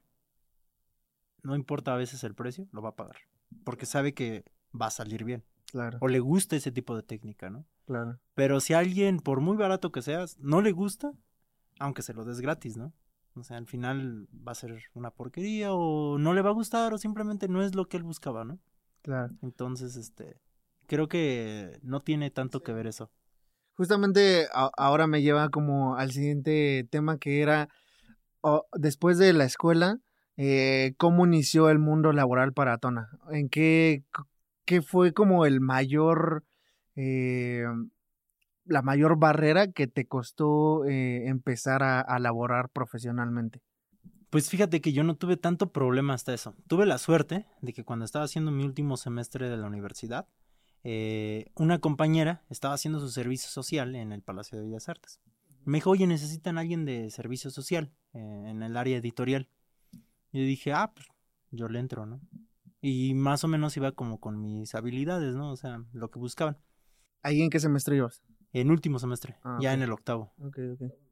[1.42, 3.16] no importa a veces el precio, lo va a pagar.
[3.64, 4.44] Porque sabe que
[4.78, 5.44] va a salir bien.
[5.70, 7.64] Claro, O le gusta ese tipo de técnica, ¿no?
[7.86, 8.18] claro.
[8.34, 11.12] Pero si a alguien, por muy barato que seas, no le gusta,
[11.78, 12.92] aunque se lo des gratis, ¿no?
[13.34, 16.92] O sea, al final va a ser una porquería o no le va a gustar
[16.94, 18.58] o simplemente no es lo que él buscaba, ¿no?
[19.08, 19.32] Claro.
[19.40, 20.36] Entonces, este,
[20.86, 23.10] creo que no tiene tanto que ver eso.
[23.74, 27.70] Justamente a- ahora me lleva como al siguiente tema que era,
[28.74, 29.98] después de la escuela,
[30.36, 33.08] eh, ¿cómo inició el mundo laboral para Tona?
[33.30, 34.04] ¿En qué,
[34.66, 36.44] qué fue como el mayor,
[36.94, 37.64] eh,
[38.66, 43.62] la mayor barrera que te costó eh, empezar a, a laborar profesionalmente?
[44.30, 46.54] Pues fíjate que yo no tuve tanto problema hasta eso.
[46.66, 50.28] Tuve la suerte de que cuando estaba haciendo mi último semestre de la universidad,
[50.84, 55.20] eh, una compañera estaba haciendo su servicio social en el Palacio de Bellas Artes.
[55.64, 59.48] Me dijo, oye, necesitan alguien de servicio social eh, en el área editorial.
[60.32, 61.06] Y dije, ah, pues
[61.50, 62.20] yo le entro, ¿no?
[62.80, 65.50] Y más o menos iba como con mis habilidades, ¿no?
[65.50, 66.58] O sea, lo que buscaban.
[67.22, 68.22] ¿Ahí en qué semestre ibas?
[68.52, 70.32] En último semestre, Ah, ya en el octavo.
[70.38, 71.07] Ok, ok.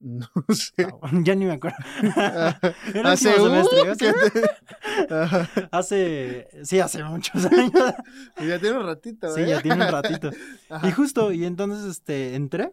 [0.00, 0.86] No sé.
[1.22, 1.78] ya ni me acuerdo.
[2.94, 3.90] El Hace, uh, semestre,
[5.70, 7.72] hace- te- sí, hace muchos años.
[8.38, 9.46] ya tiene un ratito, Sí, ¿eh?
[9.48, 10.30] ya tiene un ratito.
[10.68, 10.88] Ajá.
[10.88, 12.72] Y justo, y entonces este entré,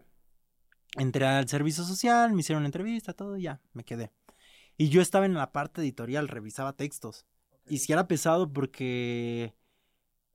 [0.98, 4.12] entré al servicio social, me hicieron una entrevista, todo, y ya, me quedé.
[4.78, 7.26] Y yo estaba en la parte editorial, revisaba textos.
[7.70, 9.54] Y si era pesado porque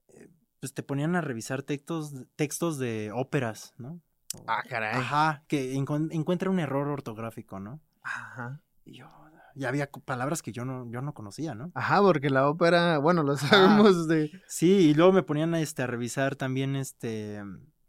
[0.08, 0.28] eh,
[0.60, 4.00] pues te ponían a revisar textos, textos de óperas, ¿no?
[4.46, 4.94] Ah, caray.
[5.00, 7.80] Ajá, que encuentra un error ortográfico, ¿no?
[8.02, 8.62] Ajá.
[8.84, 9.08] Y yo,
[9.54, 11.72] ya había palabras que yo no, yo no conocía, ¿no?
[11.74, 14.30] Ajá, porque la ópera, bueno, lo sabemos de...
[14.46, 17.42] Sí, y luego me ponían a, este, a revisar también este,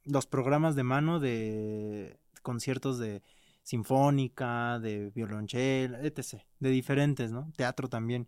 [0.05, 3.21] los programas de mano de conciertos de
[3.63, 6.43] sinfónica, de violonchelo, etc.
[6.59, 7.51] De diferentes, ¿no?
[7.55, 8.27] Teatro también.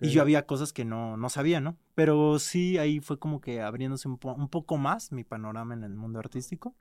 [0.00, 1.76] Y yo había cosas que no, no sabía, ¿no?
[1.94, 5.82] Pero sí, ahí fue como que abriéndose un, po- un poco más mi panorama en
[5.84, 6.74] el mundo artístico.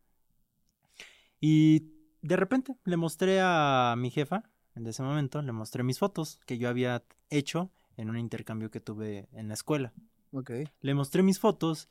[1.41, 4.43] Y de repente le mostré a mi jefa,
[4.75, 8.79] en ese momento, le mostré mis fotos que yo había hecho en un intercambio que
[8.79, 9.91] tuve en la escuela
[10.31, 10.51] Ok.
[10.79, 11.89] le mostré mis fotos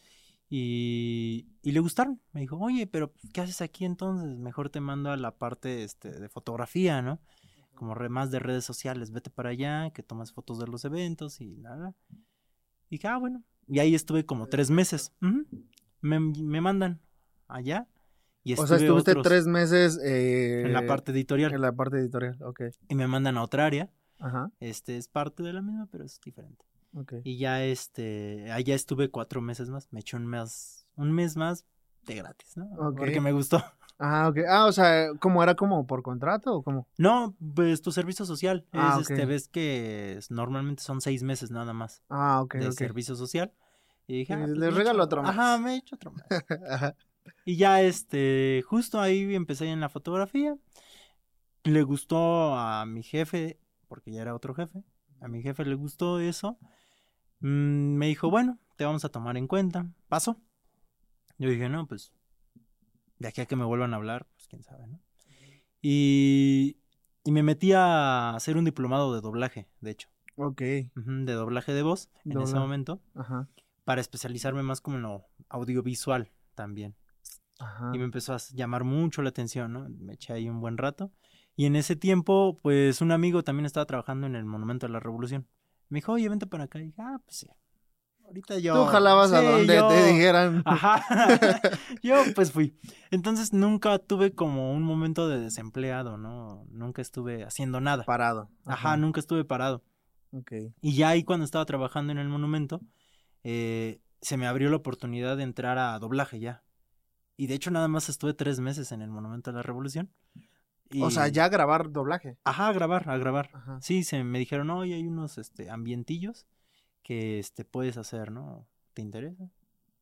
[0.49, 2.21] y, y le gustaron.
[2.33, 4.39] Me dijo, oye, pero ¿qué haces aquí entonces?
[4.39, 7.21] Mejor te mando a la parte este, de fotografía, ¿no?
[7.75, 11.41] Como re- más de redes sociales, vete para allá, que tomas fotos de los eventos
[11.41, 11.95] y nada.
[12.89, 13.43] Y dije, ah, bueno.
[13.69, 15.13] Y ahí estuve como tres meses.
[16.01, 17.01] Me, me mandan
[17.47, 17.87] allá.
[18.43, 21.53] Y O sea, estuviste otros tres meses eh, en la parte editorial.
[21.53, 22.63] En la parte editorial, ok.
[22.89, 23.91] Y me mandan a otra área.
[24.19, 26.65] Ajá, Este es parte de la misma, pero es diferente.
[26.95, 27.15] ok.
[27.25, 31.65] Y ya este, allá estuve cuatro meses más, me eché un mes, un mes más
[32.07, 32.65] de gratis, ¿no?
[32.79, 32.97] Ok.
[32.99, 33.63] Porque me gustó.
[33.99, 34.39] Ah, ok.
[34.49, 36.89] Ah, o sea, ¿cómo era como por contrato o cómo?
[36.97, 39.01] No, pues tu servicio social, es Ah, ok.
[39.11, 43.53] este, ves que es- normalmente son seis meses nada más Ah, ok, de servicio social.
[44.07, 45.31] Y dije, ah, pues les regalo otro mes.
[45.31, 46.25] Ajá, me he hecho otro mes.
[47.45, 50.57] Y ya este, justo ahí empecé en la fotografía.
[51.65, 54.83] Le gustó a mi jefe, porque ya era otro jefe.
[55.21, 56.59] A mi jefe le gustó eso.
[57.41, 59.91] Mm, me dijo, bueno, te vamos a tomar en cuenta.
[60.09, 60.41] Pasó.
[61.39, 62.13] Yo dije, no, pues,
[63.19, 65.01] de aquí a que me vuelvan a hablar, pues quién sabe, ¿no?
[65.83, 66.79] Y,
[67.25, 71.83] y me metí a hacer un diplomado de doblaje, de hecho, Ok, de doblaje de
[71.83, 73.49] voz en ese momento, ajá,
[73.85, 76.95] para especializarme más como en lo audiovisual también.
[77.61, 77.93] Ajá.
[77.95, 79.89] Y me empezó a llamar mucho la atención, ¿no?
[79.89, 81.13] Me eché ahí un buen rato.
[81.57, 85.01] Y en ese tiempo, pues un amigo también estaba trabajando en el Monumento de la
[85.01, 85.47] Revolución.
[85.89, 86.79] Me dijo, oye, vente para acá.
[86.79, 87.49] Y dije, ah, pues sí.
[88.25, 88.75] Ahorita yo.
[88.75, 90.63] Tú jalabas a donde yo- te dijeran.
[90.67, 91.03] Ajá.
[92.03, 92.79] yo pues fui.
[93.11, 96.65] Entonces nunca tuve como un momento de desempleado, ¿no?
[96.71, 98.05] Nunca estuve haciendo nada.
[98.05, 98.49] Parado.
[98.67, 99.83] Ajá, nunca estuve parado.
[100.33, 100.53] Ok.
[100.81, 102.81] Y ya ahí cuando estaba trabajando en el monumento,
[103.43, 106.63] eh, se me abrió la oportunidad de entrar a doblaje ya.
[107.41, 110.11] Y de hecho nada más estuve tres meses en el Monumento de la Revolución.
[110.91, 112.37] Y- O sea, ya grabar doblaje.
[112.45, 113.49] Ajá, a grabar, a grabar.
[113.55, 113.81] Ajá.
[113.81, 116.47] Sí, se me dijeron, oye, hay unos este, ambientillos
[117.03, 118.67] que este, puedes hacer, ¿no?
[118.93, 119.51] ¿Te interesa?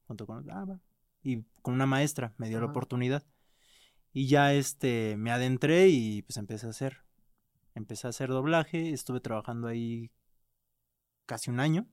[0.09, 0.51] Junto con...
[0.51, 0.81] Ah, va.
[1.22, 3.24] Y con una maestra me dio la oportunidad.
[4.12, 7.05] Y ya este, me adentré y pues empecé a hacer.
[7.77, 10.11] Empecé a hacer doblaje, estuve trabajando ahí
[11.24, 11.87] casi un año.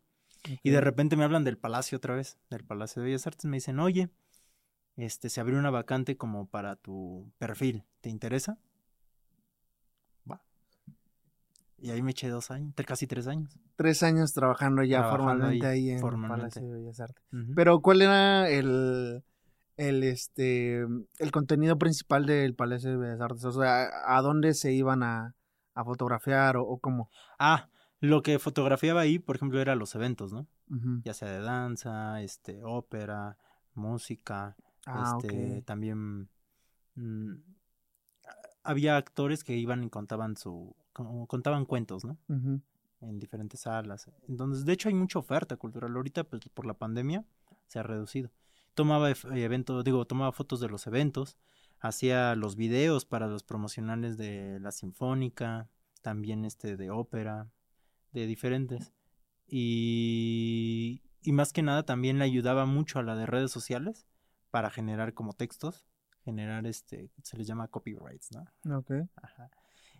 [0.64, 3.46] Y de repente me hablan del Palacio otra vez, del Palacio de Bellas Artes.
[3.46, 4.10] Me dicen, oye,
[4.96, 7.84] este, se abrió una vacante como para tu perfil.
[8.02, 8.58] ¿Te interesa?
[10.30, 10.42] Va.
[11.78, 13.58] Y ahí me eché dos años, casi tres años.
[13.76, 16.60] Tres años trabajando ya Trabajando formalmente ahí, ahí, en el formalmente.
[16.60, 17.24] Palacio de Bellas Artes.
[17.56, 19.24] Pero, ¿cuál era el,
[19.78, 23.46] el, este, el contenido principal del Palacio de Bellas Artes?
[23.46, 25.36] O sea, ¿a dónde se iban a,
[25.74, 27.10] a fotografiar o, o cómo?
[27.38, 30.48] Ah, lo que fotografiaba ahí, por ejemplo, eran los eventos, ¿no?
[31.04, 33.38] Ya sea de danza, este, ópera,
[33.76, 36.30] música, Ah, este, también
[36.96, 37.34] mm,
[38.64, 40.76] había actores que iban y contaban su,
[41.28, 42.18] contaban cuentos, ¿no?
[43.02, 44.10] En diferentes salas.
[44.28, 45.96] Entonces, de hecho, hay mucha oferta cultural.
[45.96, 47.24] Ahorita, pues, por la pandemia,
[47.68, 48.32] se ha reducido.
[48.74, 51.38] Tomaba ef- eventos, digo, tomaba fotos de los eventos,
[51.80, 55.70] hacía los videos para los promocionales de la Sinfónica,
[56.02, 57.48] también este de ópera,
[58.14, 58.94] de diferentes.
[59.48, 64.08] Y, y más que nada también le ayudaba mucho a la de redes sociales
[64.56, 65.86] para generar como textos,
[66.24, 68.78] generar este, se les llama copyrights, ¿no?
[68.78, 68.90] Ok.
[69.22, 69.52] Ajá.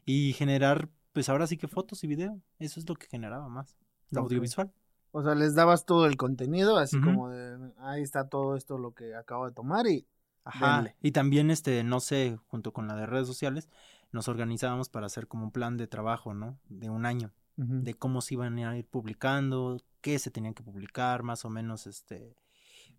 [0.06, 2.40] Y generar, pues ahora sí que fotos y video.
[2.58, 3.76] Eso es lo que generaba más.
[4.12, 4.72] Lo audiovisual.
[5.12, 8.94] O sea, les dabas todo el contenido, así como de, ahí está todo esto lo
[8.94, 10.08] que acabo de tomar y
[10.46, 10.78] Ajá.
[10.78, 10.96] Denle.
[11.02, 13.68] Y también, este, no sé, junto con la de redes sociales,
[14.14, 16.58] nos organizábamos para hacer como un plan de trabajo, ¿no?
[16.70, 21.24] De un año, de cómo se iban a ir publicando, qué se tenían que publicar,
[21.24, 22.38] más o menos, este,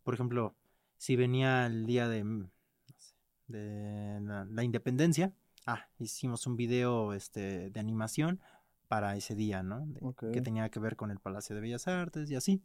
[0.02, 0.54] por ejemplo,
[0.96, 3.14] si venía el día de, mm, no sé,
[3.48, 5.32] de la, la independencia,
[5.66, 8.40] ah, hicimos un video, este, de animación
[8.88, 9.86] para ese día, ¿no?
[9.86, 10.32] De-.
[10.32, 12.62] Que tenía que ver con el Palacio de Bellas Artes y así.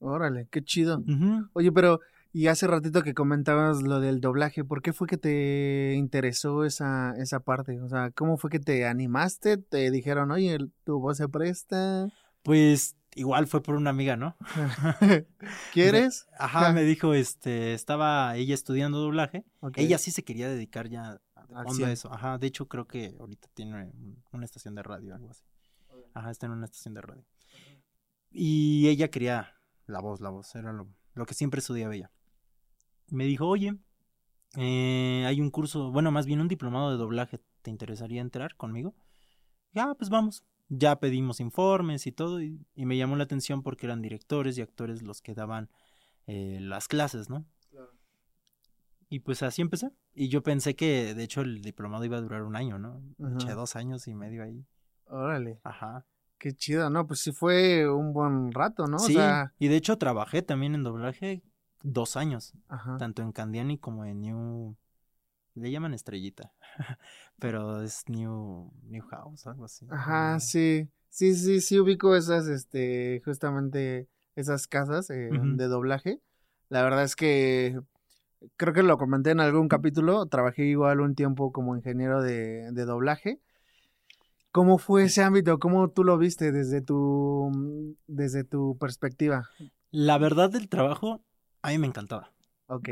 [0.00, 1.02] Órale, qué chido.
[1.54, 2.00] Oye, pero,
[2.32, 7.14] y hace ratito que comentabas lo del doblaje, ¿por qué fue que te interesó esa,
[7.16, 7.80] esa parte?
[7.80, 9.56] O sea, ¿cómo fue que te animaste?
[9.56, 12.08] ¿Te dijeron, oye, tu voz se presta?
[12.44, 14.36] Pues igual fue por una amiga, ¿no?
[15.72, 16.26] ¿Quieres?
[16.38, 19.44] Ajá, me dijo, este, estaba ella estudiando doblaje.
[19.74, 21.88] Ella sí se quería dedicar ya fondo a 100.
[21.90, 22.12] eso.
[22.12, 25.42] Ajá, de hecho creo que ahorita tiene un- una estación de radio, algo así.
[26.14, 27.24] Ajá, está en una estación de radio.
[28.30, 29.54] Y ella quería
[29.86, 32.10] la voz, la voz, era lo, lo que siempre estudiaba ella.
[33.08, 33.74] Me dijo, oye,
[34.56, 38.94] eh, hay un curso, bueno, más bien un diplomado de doblaje, ¿te interesaría entrar conmigo?
[39.72, 40.44] Ya, pues vamos.
[40.68, 44.62] Ya pedimos informes y todo, y, y me llamó la atención porque eran directores y
[44.62, 45.70] actores los que daban
[46.26, 47.46] eh, las clases, ¿no?
[49.10, 49.90] Y pues así empecé.
[50.14, 53.02] Y yo pensé que, de hecho, el diplomado iba a durar un año, ¿no?
[53.34, 54.66] Eché dos años y medio ahí.
[55.06, 56.04] Órale, Ajá.
[56.36, 57.06] qué chido, ¿no?
[57.06, 58.98] Pues sí fue un buen rato, ¿no?
[58.98, 61.42] sí, O sea, y de hecho trabajé también en doblaje
[61.82, 62.98] dos años, ajá.
[62.98, 64.76] tanto en Candiani como en New...
[65.58, 66.52] Le llaman Estrellita,
[67.38, 69.86] pero es New, New House, algo así.
[69.90, 70.88] Ajá, sí.
[71.10, 76.20] Sí, sí, sí ubico esas, este, justamente esas casas eh, de doblaje.
[76.68, 77.80] La verdad es que
[78.56, 80.26] creo que lo comenté en algún capítulo.
[80.26, 83.40] Trabajé igual un tiempo como ingeniero de, de doblaje.
[84.52, 85.58] ¿Cómo fue ese ámbito?
[85.58, 89.48] ¿Cómo tú lo viste desde tu, desde tu perspectiva?
[89.90, 91.22] La verdad del trabajo,
[91.62, 92.32] a mí me encantaba.
[92.66, 92.88] Ok.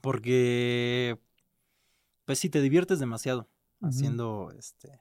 [0.00, 1.18] Porque,
[2.24, 3.48] pues sí, te diviertes demasiado
[3.80, 5.00] haciendo este,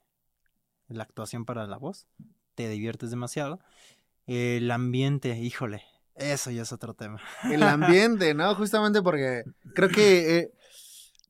[0.88, 2.08] la actuación para la voz.
[2.56, 3.60] Te diviertes demasiado.
[4.26, 5.84] El ambiente, híjole,
[6.16, 7.22] eso ya es otro tema.
[7.50, 8.54] El ambiente, ¿no?
[8.56, 10.54] Justamente porque creo que eh,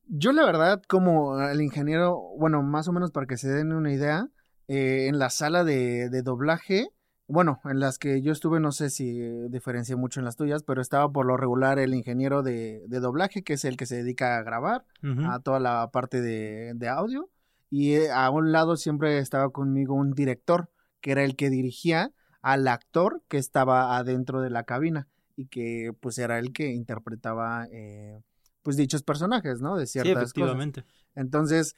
[0.06, 3.92] yo la verdad como el ingeniero, bueno, más o menos para que se den una
[3.92, 4.28] idea,
[4.68, 6.88] eh, en la sala de, de doblaje,
[7.26, 10.62] bueno, en las que yo estuve, no sé si eh, diferencié mucho en las tuyas,
[10.62, 13.96] pero estaba por lo regular el ingeniero de, de doblaje, que es el que se
[13.96, 14.84] dedica a grabar,
[15.26, 17.30] a toda la parte de, de audio,
[17.70, 22.12] y eh, a un lado siempre estaba conmigo un director, que era el que dirigía
[22.42, 27.66] al actor que estaba adentro de la cabina y que pues era el que interpretaba
[27.72, 28.20] eh,
[28.62, 29.76] pues dichos personajes, ¿no?
[29.76, 30.24] De Sí, ciertas cosas.
[30.50, 30.84] efectivamente.
[31.14, 31.74] Entonces,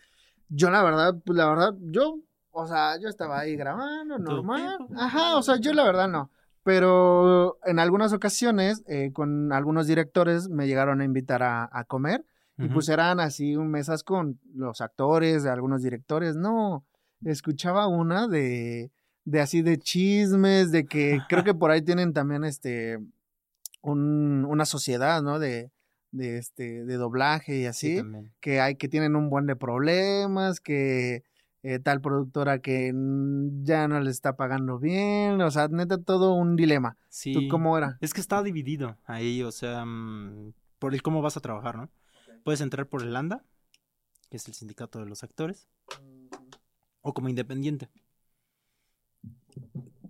[0.48, 2.18] yo la verdad, pues la verdad, yo,
[2.58, 4.78] o sea, yo estaba ahí grabando, normal.
[4.96, 6.30] Ajá, o sea, yo la verdad no.
[6.62, 12.24] Pero en algunas ocasiones, eh, con algunos directores me llegaron a invitar a, a comer
[12.58, 12.72] y Ujú.
[12.74, 16.34] pues eran así mesas con los actores, de algunos directores.
[16.34, 16.84] No,
[17.24, 18.90] escuchaba una de,
[19.24, 22.98] de así de chismes, de que creo que por ahí tienen también este
[23.82, 25.38] un- una sociedad, ¿no?
[25.38, 25.70] De,
[26.10, 28.02] de este, de doblaje y Sí, así,
[28.40, 31.22] que hay, que tienen un buen de problemas, que
[31.68, 32.92] eh, tal productora que
[33.64, 36.96] ya no le está pagando bien, o sea, neta todo un dilema.
[37.08, 37.32] Sí.
[37.32, 37.98] ¿Tú cómo era?
[38.00, 41.90] Es que está dividido ahí, o sea, mm, por el cómo vas a trabajar, ¿no?
[42.44, 43.44] Puedes entrar por el ANDA,
[44.30, 45.66] que es el sindicato de los actores,
[47.00, 47.88] o como independiente.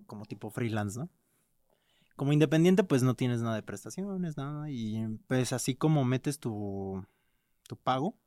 [0.06, 1.08] Como tipo freelance, ¿no?
[2.16, 4.70] Como independiente, pues no tienes nada de prestaciones, nada.
[4.70, 7.02] Y pues así como metes tu,
[7.66, 8.18] tu pago,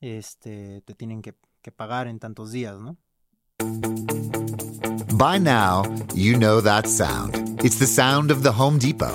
[0.00, 2.96] este, te tienen que, que pagar en tantos días, ¿no?
[5.14, 7.62] By now, you know that sound.
[7.64, 9.14] It's the sound of the Home Depot.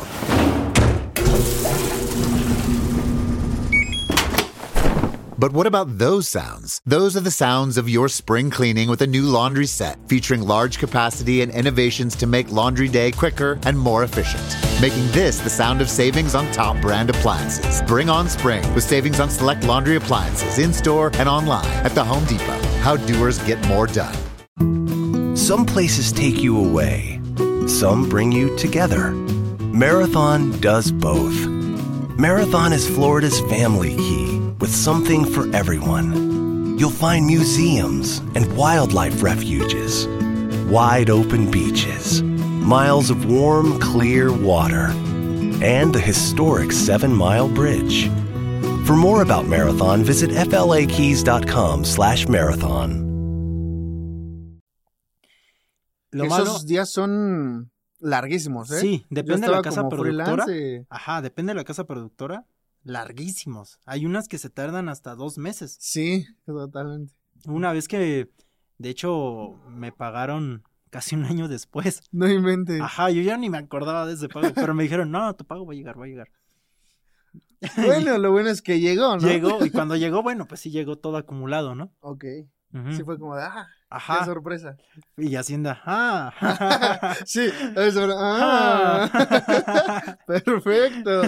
[5.39, 6.81] But what about those sounds?
[6.83, 10.79] Those are the sounds of your spring cleaning with a new laundry set featuring large
[10.79, 14.43] capacity and innovations to make laundry day quicker and more efficient.
[14.81, 17.83] Making this the sound of savings on top brand appliances.
[17.83, 22.03] Bring on spring with savings on select laundry appliances in store and online at the
[22.03, 22.59] Home Depot.
[22.79, 24.17] How doers get more done.
[25.37, 27.21] Some places take you away,
[27.67, 29.11] some bring you together.
[29.11, 31.45] Marathon does both.
[32.17, 36.77] Marathon is Florida's family key with something for everyone.
[36.77, 40.07] You'll find museums and wildlife refuges,
[40.69, 44.87] wide open beaches, miles of warm, clear water,
[45.61, 48.09] and the historic Seven Mile Bridge.
[48.85, 53.03] For more about Marathon, visit flakeys.com slash marathon.
[56.11, 58.79] Lo Esos malo, días son larguísimos, ¿eh?
[58.79, 60.45] sí, Yo depende de la estaba casa productora.
[60.45, 62.45] freelance, Ajá, depende de la casa productora.
[62.87, 63.79] Larguísimos.
[63.85, 65.77] Hay unas que se tardan hasta dos meses.
[65.79, 67.13] Sí, totalmente.
[67.45, 68.31] Una vez que,
[68.77, 72.01] de hecho, me pagaron casi un año después.
[72.11, 72.81] No inventes.
[72.81, 75.65] Ajá, yo ya ni me acordaba de ese pago, pero me dijeron, no, tu pago
[75.65, 76.27] va a llegar, va a llegar.
[77.75, 79.27] Bueno, lo bueno es que llegó, ¿no?
[79.27, 81.91] Llegó, y cuando llegó, bueno, pues sí llegó todo acumulado, ¿no?
[82.01, 82.23] Ok.
[82.95, 84.25] Sí fue como de, ah, qué Ajá.
[84.25, 84.77] sorpresa.
[85.17, 87.15] Y Hacienda, ah.
[87.25, 89.09] sí, eso, ah.
[90.27, 91.21] Perfecto.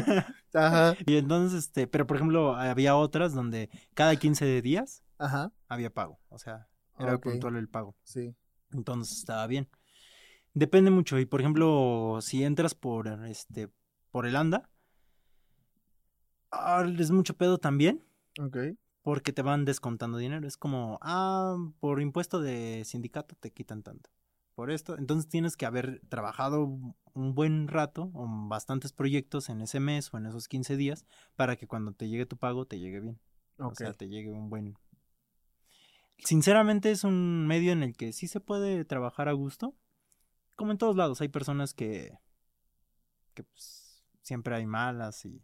[0.54, 0.96] Ajá.
[1.06, 5.52] y entonces, este, pero por ejemplo, había otras donde cada 15 días Ajá.
[5.68, 6.20] había pago.
[6.30, 7.96] O sea, era puntual el pago.
[8.04, 8.36] Sí.
[8.72, 9.70] Entonces estaba bien.
[10.54, 11.20] Depende mucho.
[11.20, 13.70] Y por ejemplo, si entras por este,
[14.12, 14.70] por el ANDA,
[16.52, 18.04] ah, es mucho pedo también.
[18.40, 18.58] Ok.
[19.02, 20.48] Porque te van descontando dinero.
[20.48, 24.10] Es como, ah, por impuesto de sindicato te quitan tanto.
[24.60, 24.98] Por esto.
[24.98, 30.18] Entonces tienes que haber trabajado un buen rato o bastantes proyectos en ese mes o
[30.18, 31.06] en esos 15 días
[31.38, 33.22] para que cuando te llegue tu pago te llegue bien.
[33.58, 34.78] O sea, te llegue un buen...
[36.18, 39.78] Sinceramente es un medio en el que sí se puede trabajar a gusto.
[40.58, 42.20] Como en todos lados, hay personas que,
[43.36, 45.42] que pues, siempre hay malas y,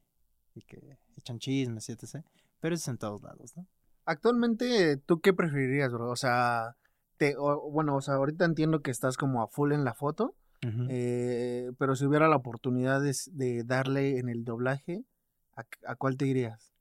[0.56, 2.25] y que echan chismes, etc.
[2.60, 3.65] Pero eso es en todos lados, ¿no?
[4.04, 6.10] Actualmente, ¿tú qué preferirías, bro?
[6.10, 6.75] O sea,
[7.17, 10.36] te, o- bueno, o sea, ahorita entiendo que estás como a full en la foto,
[10.89, 15.04] eh, pero si hubiera la oportunidad de, darle en el doblaje,
[15.56, 16.73] ¿a, a cuál te irías?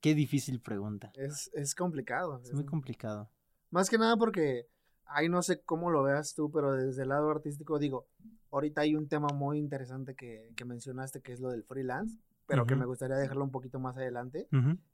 [0.00, 1.12] Qué difícil pregunta.
[1.14, 2.40] Es, es complicado.
[2.42, 3.30] Es muy complicado.
[3.70, 4.66] Más que nada porque,
[5.06, 8.06] ahí no sé cómo lo veas tú, pero desde el lado artístico, digo,
[8.50, 12.66] ahorita hay un tema muy interesante que, que mencionaste, que es lo del freelance, pero
[12.66, 14.48] que me gustaría dejarlo un poquito más adelante.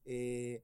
[0.04, 0.62] Eh,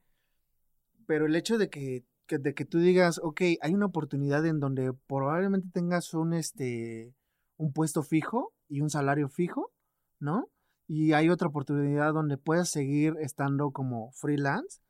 [1.07, 4.61] pero el hecho de que, que- de que tú digas, ok, hay una oportunidad en
[4.61, 7.15] donde probablemente tengas un, este,
[7.57, 9.73] un puesto fijo y un salario fijo,
[10.21, 10.49] ¿no?
[10.89, 14.81] Y hay otra oportunidad donde puedas seguir estando como freelance.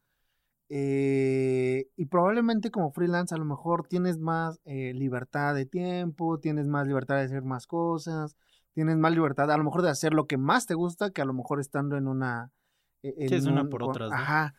[0.69, 6.67] eh, y probablemente como freelance a lo mejor tienes más eh, libertad de tiempo, tienes
[6.67, 8.37] más libertad de hacer más cosas,
[8.75, 11.25] tienes más libertad a lo mejor de hacer lo que más te gusta que a
[11.25, 12.51] lo mejor estando en una...
[13.03, 14.17] e- en Sí, es una un- por otras, ¿no?
[14.17, 14.55] Ajá.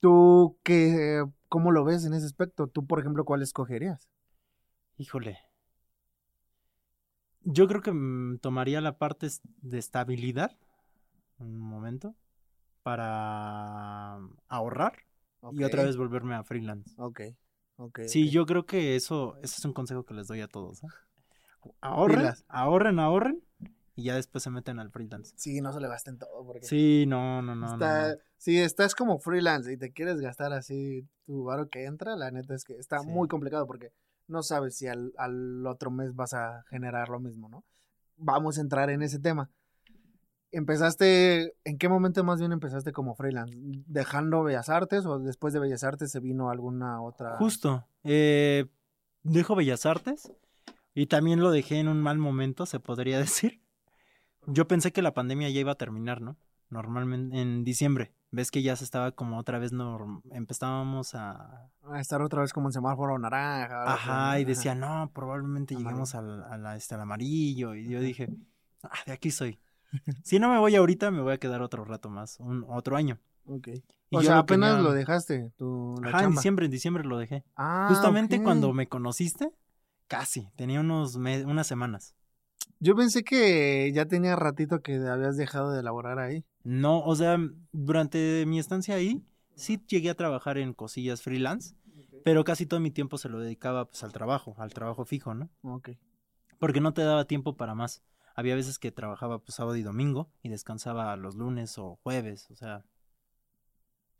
[0.00, 2.66] ¿Tú qué, cómo lo ves en ese aspecto?
[2.66, 4.08] ¿Tú, por ejemplo, cuál escogerías?
[4.96, 5.38] Híjole.
[7.42, 9.28] Yo creo que mm, tomaría la parte
[9.62, 10.56] de estabilidad
[11.38, 12.14] un momento
[12.82, 14.94] para ahorrar
[15.52, 16.94] y otra vez volverme a freelance.
[16.98, 17.20] Ok,
[17.76, 18.00] ok.
[18.06, 20.82] Sí, yo creo que eso, eso es un consejo que les doy a todos.
[20.84, 20.88] ¿eh?
[21.80, 23.42] Ahorren, ahorren, ahorren
[24.00, 25.32] y ya después se meten al freelance.
[25.36, 26.66] Sí, no se le gasten todo porque...
[26.66, 27.66] Sí, no, no, no.
[27.66, 28.16] no, está, no.
[28.38, 32.54] Si estás como freelance y te quieres gastar así tu varo que entra, la neta
[32.54, 33.06] es que está Sí.
[33.06, 33.92] muy complicado porque
[34.26, 37.64] no sabes si al, al otro mes vas a generar lo mismo, ¿no?
[38.16, 39.50] Vamos a entrar en ese tema.
[40.52, 43.54] ¿Empezaste, en qué momento más bien empezaste como freelance?
[43.86, 47.36] ¿Dejando Bellas Artes o después de Bellas Artes se vino alguna otra?
[47.38, 47.86] Justo.
[48.02, 48.66] Eh,
[49.22, 50.32] dejo Bellas Artes
[50.92, 53.60] y también lo dejé en un mal momento, se podría decir.
[54.46, 56.36] Yo pensé que la pandemia ya iba a terminar, ¿no?
[56.70, 58.12] Normalmente en diciembre.
[58.32, 61.68] Ves que ya se estaba como otra vez, norm- empezábamos a...
[61.82, 63.92] A estar otra vez como en semáforo naranja.
[63.92, 65.88] Ajá, y decía, no, probablemente Amarillo.
[65.90, 67.74] lleguemos al, a la- este, al amarillo.
[67.74, 68.28] Y yo dije,
[68.84, 69.58] ah, de aquí soy.
[70.22, 73.18] Si no me voy ahorita, me voy a quedar otro rato más, un otro año.
[73.46, 73.68] Ok.
[74.10, 77.18] Y o sea, lo apenas lo dejaste, tu, la Ajá, en diciembre, en diciembre lo
[77.18, 77.42] dejé.
[77.56, 79.50] Ah, Justamente cuando me conociste,
[80.06, 82.14] casi, tenía unos me- unas semanas.
[82.82, 86.44] Yo pensé que ya tenía ratito que habías dejado de elaborar ahí.
[86.64, 87.36] No, o sea,
[87.72, 89.22] durante mi estancia ahí,
[89.54, 91.74] sí llegué a trabajar en cosillas freelance,
[92.24, 95.50] pero casi todo mi tiempo se lo dedicaba pues al trabajo, al trabajo fijo, ¿no?
[95.62, 95.90] Ok.
[96.58, 98.02] Porque no te daba tiempo para más.
[98.34, 102.56] Había veces que trabajaba pues sábado y domingo y descansaba los lunes o jueves, o
[102.56, 102.86] sea,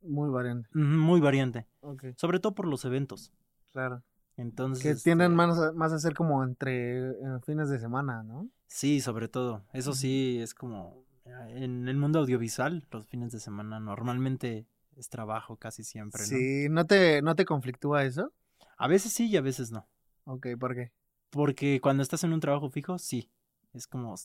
[0.02, 0.68] Muy variante.
[0.74, 3.32] muy variante, Ok, sobre todo por los eventos.
[3.72, 4.02] claro.
[4.40, 8.22] Entonces, Que este, tienden más a, más a ser como entre eh, fines de semana,
[8.22, 8.48] ¿no?
[8.66, 9.62] Sí, sobre todo.
[9.72, 15.08] Eso sí, es como eh, en el mundo audiovisual, los fines de semana normalmente es
[15.08, 16.26] trabajo casi siempre, ¿no?
[16.26, 18.32] Sí, ¿no te, ¿no te conflictúa eso?
[18.78, 19.86] A veces sí y a veces no.
[20.24, 20.92] Ok, ¿por qué?
[21.30, 23.30] Porque cuando estás en un trabajo fijo, sí.
[23.72, 24.16] Es como,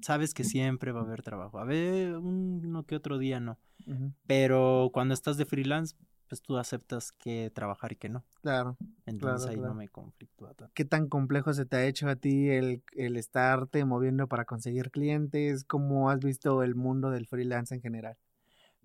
[0.00, 1.58] sabes que siempre va a haber trabajo.
[1.58, 3.58] A ver, uno que otro día no.
[3.86, 5.96] Ujú, Pero cuando estás de freelance,
[6.28, 8.24] pues tú aceptas que trabajar y que no.
[8.42, 8.76] Claro.
[9.06, 9.70] Entonces ahí claro.
[9.70, 10.72] no me conflictúa tanto.
[10.74, 14.90] ¿Qué tan complejo se te ha hecho a ti el, el estarte moviendo para conseguir
[14.90, 15.64] clientes?
[15.64, 18.16] ¿Cómo has visto el mundo del freelance en general?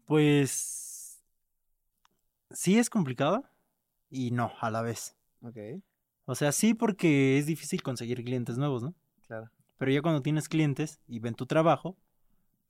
[0.05, 1.21] Pues
[2.51, 3.43] sí es complicado
[4.09, 5.15] y no a la vez.
[5.41, 5.57] Ok,
[6.25, 8.95] O sea, sí porque es difícil conseguir clientes nuevos, ¿no?
[9.27, 9.49] claro.
[9.77, 11.97] Pero ya cuando tienes clientes y ven tu trabajo,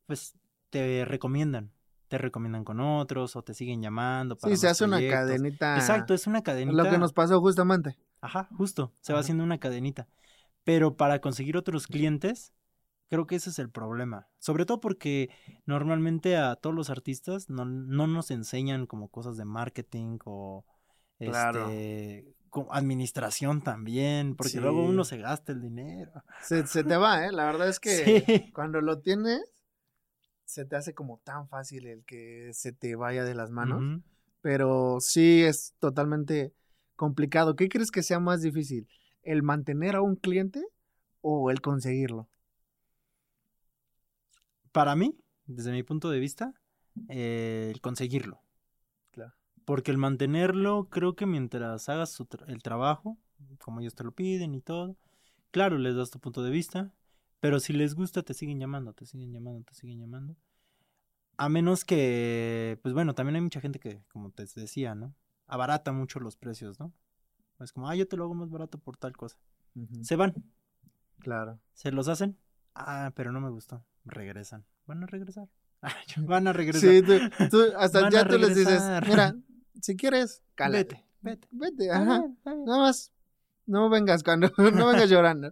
[0.08, 0.36] pues
[0.70, 1.72] te recomiendan.
[2.12, 4.38] Te recomiendan con otros o te siguen llamando.
[4.38, 5.78] Para Sí, se hace una cadenita.
[5.78, 6.84] Exacto, es una cadenita.
[6.84, 7.98] Lo que nos pasó justamente.
[8.20, 8.92] Ajá, justo.
[9.00, 10.10] Se va haciendo una cadenita.
[10.66, 12.52] Pero para conseguir otros clientes,
[13.10, 14.28] creo que ese es el problema.
[14.40, 15.30] Sobre todo porque
[15.66, 20.66] normalmente a todos los artistas no, no nos enseñan como cosas de marketing o
[21.18, 21.70] Claro.
[21.70, 22.36] este,
[22.72, 24.60] administración también, porque Sí.
[24.60, 26.12] luego uno se gasta el dinero.
[26.42, 27.32] Se, se te va, ¿eh?
[27.32, 28.52] La verdad es que Sí.
[28.52, 29.61] cuando lo tienes,
[30.52, 34.02] se te hace como tan fácil el que se te vaya de las manos.
[34.42, 36.54] Pero sí es totalmente
[36.96, 37.56] complicado.
[37.56, 38.88] ¿Qué crees que sea más difícil?
[39.24, 40.66] ¿El mantener a un cliente
[41.22, 42.28] o el conseguirlo?
[44.72, 46.54] Para mí, desde mi punto de vista,
[47.08, 48.42] eh, el conseguirlo.
[49.12, 49.34] Claro.
[49.64, 53.18] Porque el mantenerlo, creo que mientras hagas tra- el trabajo,
[53.60, 54.98] como ellos te lo piden y todo,
[55.52, 56.92] claro, les das tu punto de vista,
[57.42, 60.38] pero si les gusta, te siguen llamando, te siguen llamando, te siguen llamando.
[61.38, 65.14] A menos que, pues bueno, también hay mucha gente que, como te decía, ¿no?
[65.48, 66.94] Abarata mucho los precios, ¿no?
[67.60, 69.38] Es como, ah, yo te lo hago más barato por tal cosa.
[70.02, 70.34] Se van,
[71.20, 71.60] Claro.
[71.74, 72.38] se los hacen.
[72.76, 73.84] Ah, pero no me gustó.
[74.06, 74.66] Regresan.
[74.86, 75.48] Van a regresar.
[76.18, 76.90] Van a regresar.
[76.90, 77.14] Sí, tú,
[77.50, 79.36] tú- hasta Van ya tú les dices, mira,
[79.82, 81.04] si quieres, cálate.
[81.22, 81.48] Vete, vete.
[81.52, 82.24] Vete, ajá.
[82.46, 83.12] Nada más,
[83.66, 85.52] no vengas cuando, no vengas llorando.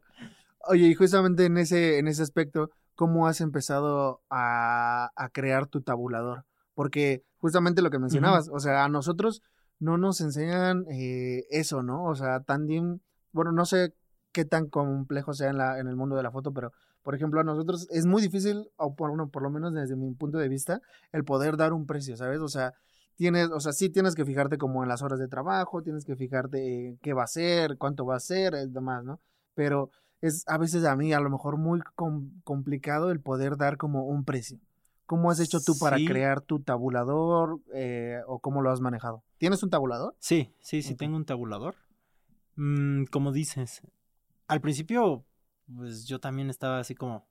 [0.72, 5.82] Oye, y justamente en ese, en ese aspecto, ¿cómo has empezado a, a crear tu
[5.82, 6.46] tabulador?
[6.76, 9.42] Porque justamente lo que mencionabas, o sea, a nosotros
[9.80, 12.06] no nos enseñan eh, eso, ¿no?
[12.06, 13.02] O sea, también,
[13.32, 13.96] bueno, no sé
[14.32, 17.40] qué tan complejo sea en, la, en el mundo de la foto, pero, por ejemplo,
[17.40, 20.50] a nosotros es muy difícil, o por, bueno, por lo menos desde mi punto de
[20.50, 22.42] vista, el poder dar un precio, ¿sabes?
[22.42, 22.74] O sea,
[23.16, 26.16] tienes, o sea, sí tienes que fijarte como en las horas de trabajo, tienes que
[26.16, 29.20] fijarte en qué va a ser, cuánto va a ser, y demás, ¿no?
[29.56, 29.90] Pero
[30.22, 34.06] es a veces a mí a lo mejor muy com- complicado el poder dar como
[34.06, 34.60] un precio.
[35.06, 39.24] ¿Cómo has hecho tú para crear tu tabulador eh, o cómo lo has manejado?
[39.40, 40.16] ¿Tienes un tabulador?
[40.20, 41.76] Sí, sí, sí, tengo un tabulador.
[42.56, 43.82] Mm, como dices,
[44.48, 45.24] al principio,
[45.76, 47.26] pues yo también estaba así como,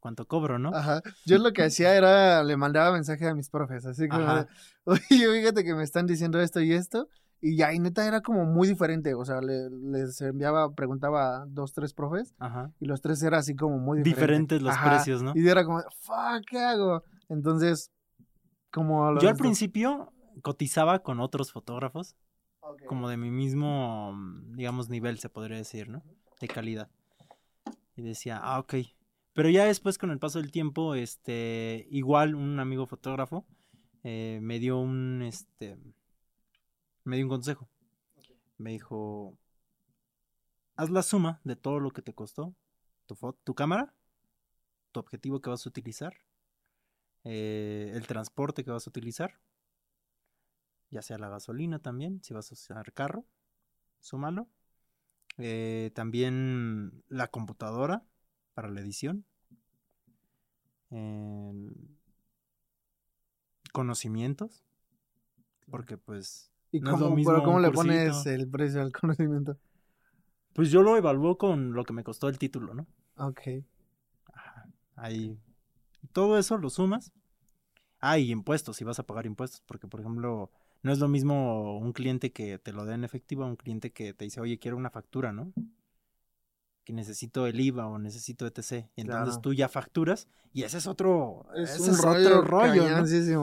[0.00, 0.74] ¿cuánto cobro, no?
[0.74, 1.02] Ajá.
[1.26, 4.46] Yo lo que hacía era, le mandaba mensaje a mis profes, así como,
[4.84, 7.08] oye, fíjate que me están diciendo esto y esto,
[7.46, 11.46] y ya, y neta era como muy diferente, o sea, le- les enviaba, preguntaba a
[11.46, 12.72] dos, tres profes, Ajá.
[12.80, 14.20] y los tres era así como muy diferente.
[14.22, 14.90] Diferentes los Ajá.
[14.90, 15.32] precios, ¿no?
[15.34, 17.02] Y era como, fuck, ¿qué hago?
[17.28, 17.90] Entonces,
[18.72, 19.18] como...
[19.20, 22.16] Yo al principio cotizaba con otros fotógrafos,
[22.86, 26.02] como de mi mismo, mm, digamos, nivel, se podría decir, ¿no?
[26.40, 26.88] De calidad.
[27.96, 28.74] Y decía, ah, ok.
[29.34, 33.44] Pero ya después, con el paso del tiempo, este, igual un amigo fotógrafo
[34.02, 35.76] eh, me dio un, este,
[37.04, 37.68] me dio un consejo.
[38.58, 39.36] Me dijo,
[40.76, 42.54] haz la suma de todo lo que te costó,
[43.06, 43.94] tu, tu cámara,
[44.92, 46.16] tu objetivo que vas a utilizar,
[47.24, 49.40] eh, el transporte que vas a utilizar,
[50.90, 53.24] ya sea la gasolina también, si vas a usar carro,
[54.00, 54.48] súmalo.
[55.38, 58.04] Eh, también la computadora
[58.54, 59.24] para la edición.
[60.90, 61.72] em,
[63.72, 64.62] conocimientos.
[65.68, 66.53] Porque pues...
[66.74, 68.12] ¿Y no es lo cómo, mismo pero cómo le cursito.
[68.12, 69.56] pones el precio al conocimiento?
[70.54, 72.86] Pues yo lo evalúo con lo que me costó el título, ¿no?
[73.16, 73.64] Ok.
[74.32, 75.38] Ajá, Ahí.
[76.12, 77.12] Todo eso lo sumas.
[78.00, 79.62] Ah, y impuestos, si vas a pagar impuestos.
[79.66, 80.50] Porque, por ejemplo,
[80.82, 83.92] no es lo mismo un cliente que te lo dé en efectivo a un cliente
[83.92, 85.52] que te dice, oye, quiero una factura, ¿no?
[86.84, 88.90] Que necesito el IVA o necesito ETC.
[88.94, 92.42] Y entonces tú ya facturas y ese es otro, Es ese un es rollo otro
[92.42, 92.84] rollo,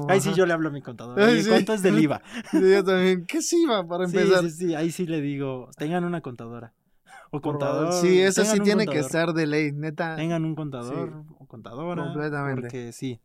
[0.08, 1.20] Ahí sí yo le hablo a mi contador.
[1.20, 1.50] Ay, Oye, sí.
[1.50, 2.22] ¿cuánto es del IVA?
[2.52, 3.26] Sí, yo también.
[3.26, 4.44] ¿Qué sí va para Sí, empezar?
[4.44, 6.74] sí, sí, ahí sí le digo, tengan una contadora.
[7.34, 7.94] O contador.
[7.94, 10.16] Sí, eso sí tiene que estar de ley, neta.
[10.18, 12.04] Tengan un contador o contadora.
[12.04, 12.62] completamente.
[12.62, 13.20] Porque sí,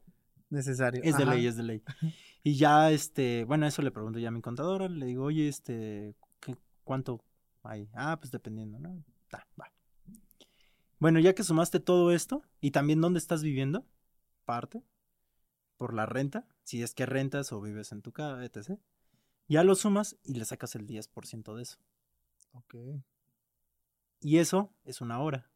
[0.49, 1.03] Necesario.
[1.05, 1.35] es de Ajá.
[1.35, 1.83] ley, es de ley.
[2.45, 6.15] Y ya, este, bueno, eso le pregunto ya a mi contadora, le digo, oye, este,
[6.41, 7.21] ¿qué- ¿cuánto
[7.65, 7.89] hay?
[7.95, 9.03] Ah, pues dependiendo, ¿no?
[9.29, 9.67] Ta, va.
[10.99, 13.87] Bueno, ya que sumaste todo esto, y también dónde estás viviendo,
[14.45, 14.83] parte,
[15.77, 18.79] por la renta, si es que rentas o vives en tu casa, etc.
[19.49, 21.79] Ya lo sumas y le sacas el 10% de eso.
[22.53, 22.75] Ok.
[24.21, 25.51] Y eso es una hora.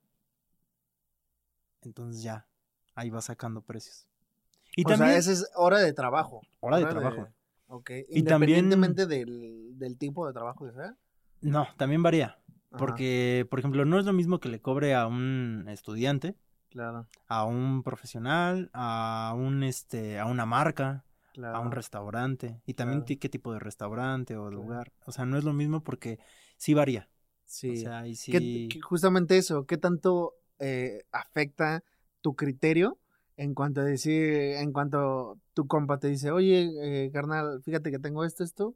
[1.82, 2.46] Entonces ya,
[2.94, 4.06] ahí vas sacando precios.
[4.76, 6.42] Y o también, sea, esa es hora de trabajo.
[6.60, 7.28] hora de trabajo.
[7.68, 7.90] Ok.
[8.08, 10.96] Y también- Independientemente del, del tipo de trabajo que sea.
[11.40, 12.38] No, también varía.
[12.70, 16.36] Ajá, Porque, por ejemplo, no es lo mismo que le cobre a un estudiante,
[16.70, 21.56] Claro, a un profesional, a un este, a una marca, claro.
[21.56, 22.60] a un restaurante.
[22.66, 23.20] Y también Claro.
[23.20, 24.92] qué tipo de restaurante o lugar.
[25.04, 26.18] O sea, no es lo mismo porque
[26.56, 27.08] sí varía.
[27.44, 27.70] Sí.
[27.70, 28.30] O sea, ahí sí.
[28.30, 31.82] ¿Qué- qué- justamente eso, ¿qué tanto eh, afecta
[32.20, 32.98] tu criterio
[33.36, 37.98] en cuanto a decir, en cuanto tu compa te dice, oye, eh, carnal, fíjate que
[37.98, 38.74] tengo esto, esto,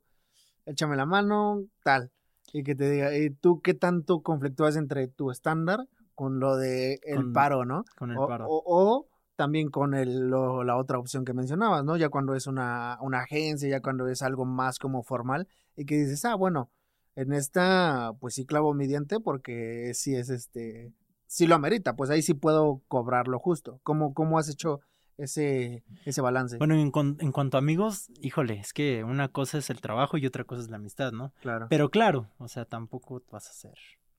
[0.67, 2.11] échame la mano, tal.
[2.53, 7.01] Y que te diga, ¿y tú qué tanto conflictúas entre tu estándar con lo de
[7.05, 7.85] el Con- paro, ¿no?
[7.97, 8.47] Con el o, paro.
[8.49, 11.97] o- o también con el, lo- la otra opción que mencionabas, ¿no?
[11.97, 15.97] Ya cuando es una, una agencia, ya cuando es algo más como formal y que
[15.97, 16.71] dices, ah, bueno,
[17.17, 20.93] en esta, pues sí clavo mi diente porque sí es este,
[21.27, 23.81] sí lo amerita, pues ahí sí puedo cobrar lo justo.
[23.83, 24.81] ¿Cómo, cómo has hecho
[25.19, 26.59] ese, ese balance?
[26.59, 30.27] Bueno, en, en cuanto a amigos, híjole, es que una cosa es el trabajo y
[30.27, 31.33] otra cosa es la amistad, ¿no?
[31.41, 31.67] claro.
[31.69, 33.75] Pero claro, o sea, tampoco vas a ser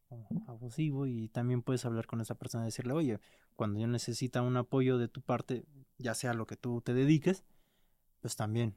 [0.08, 3.20] como abusivo y también puedes hablar con esa persona y decirle, oye,
[3.56, 5.66] cuando yo necesita un apoyo de tu parte,
[5.98, 7.43] ya sea lo que tú te dediques,
[8.22, 8.76] pues también.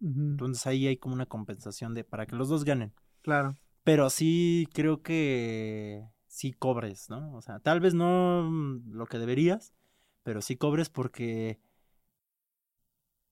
[0.00, 2.92] Entonces ahí hay como una compensación de para que los dos ganen.
[3.22, 3.56] claro.
[3.82, 7.34] Pero sí creo que sí cobres, ¿no?
[7.34, 9.74] O sea, tal vez no mm, lo que deberías,
[10.22, 11.60] pero sí cobres porque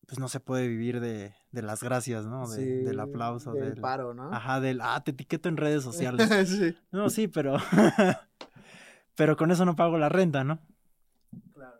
[0.06, 2.48] pues no se puede vivir de, de las gracias, ¿no?
[2.48, 4.32] De- Sí, del aplauso, del del, paro, ¿no?
[4.32, 6.28] Ajá, del, ah, te etiqueto en redes sociales.
[6.48, 7.56] sí, No, sí, pero,
[9.14, 10.60] pero con eso no pago la renta, ¿no?
[11.52, 11.76] claro.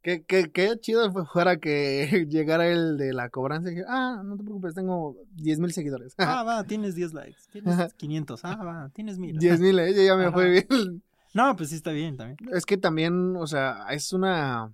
[0.00, 4.22] Qué, qué, qué chido fue- fuera que llegara el de la cobranza y dije, ah,
[4.24, 6.14] no te preocupes, tengo 10 mil seguidores.
[6.16, 9.38] Ah, va, tienes 10 likes, tienes 500, ah, va, tienes 1000.
[9.38, 9.92] 10 mil, ¿eh?
[10.06, 10.32] ya me Ajá.
[10.32, 11.02] fue bien.
[11.34, 12.36] No, pues sí está bien también.
[12.52, 14.72] Es que también, o sea, es una.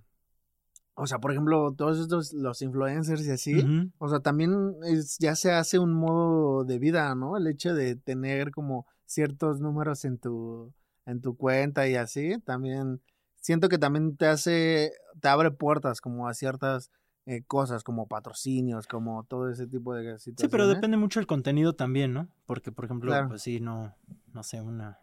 [0.97, 5.35] O sea, por ejemplo, todos estos, los influencers y así, o sea, también es- ya
[5.35, 7.35] se hace un modo de vida, ¿no?
[7.35, 10.73] El hecho de tener como ciertos números en tu,
[11.05, 13.01] en tu cuenta y así, también
[13.41, 16.89] siento que también te hace, te abre puertas como a ciertas
[17.25, 20.39] eh, cosas, como patrocinios, como todo ese tipo de situaciones.
[20.39, 22.29] Sí, pero depende mucho del contenido también, ¿no?
[22.45, 23.27] Porque, por ejemplo, Claro.
[23.29, 23.93] pues sí, no,
[24.33, 24.99] no sé, una...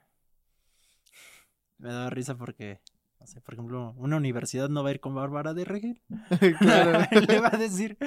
[1.82, 2.80] Me da risa porque,
[3.20, 6.00] no sé, por ejemplo, una universidad no va a ir con Bárbara de Regil.
[6.60, 7.98] claro, Le va a decir,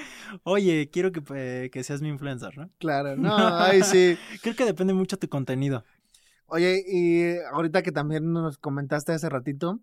[0.44, 2.70] oye, quiero que, eh, que seas mi influencer, ¿no?
[2.80, 4.18] claro, no, ahí sí.
[4.42, 5.84] Creo que depende mucho de tu contenido.
[6.48, 9.80] Oye, y ahorita que también nos comentaste hace ratito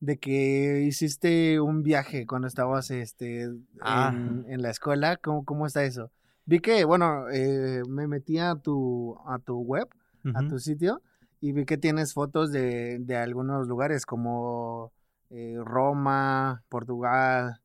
[0.00, 3.48] de que hiciste un viaje cuando estabas este
[3.80, 4.12] Ah.
[4.12, 6.10] en, en la escuela, ¿cómo, cómo está eso?
[6.46, 9.88] Vi que, bueno, eh, me metí a tu, a tu web,
[10.34, 11.00] a tu sitio,
[11.40, 14.92] y vi que tienes fotos de, de algunos lugares como
[15.30, 17.60] eh, Roma, Portugal,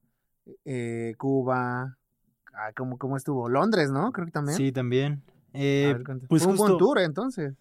[0.65, 1.97] eh, Cuba,
[2.53, 3.49] ah, ¿cómo, ¿cómo estuvo?
[3.49, 4.11] Londres, ¿no?
[4.11, 4.57] Creo que también.
[4.57, 5.24] Sí, también.
[5.53, 7.53] Eh, ver, pues Fue un buen tour, entonces.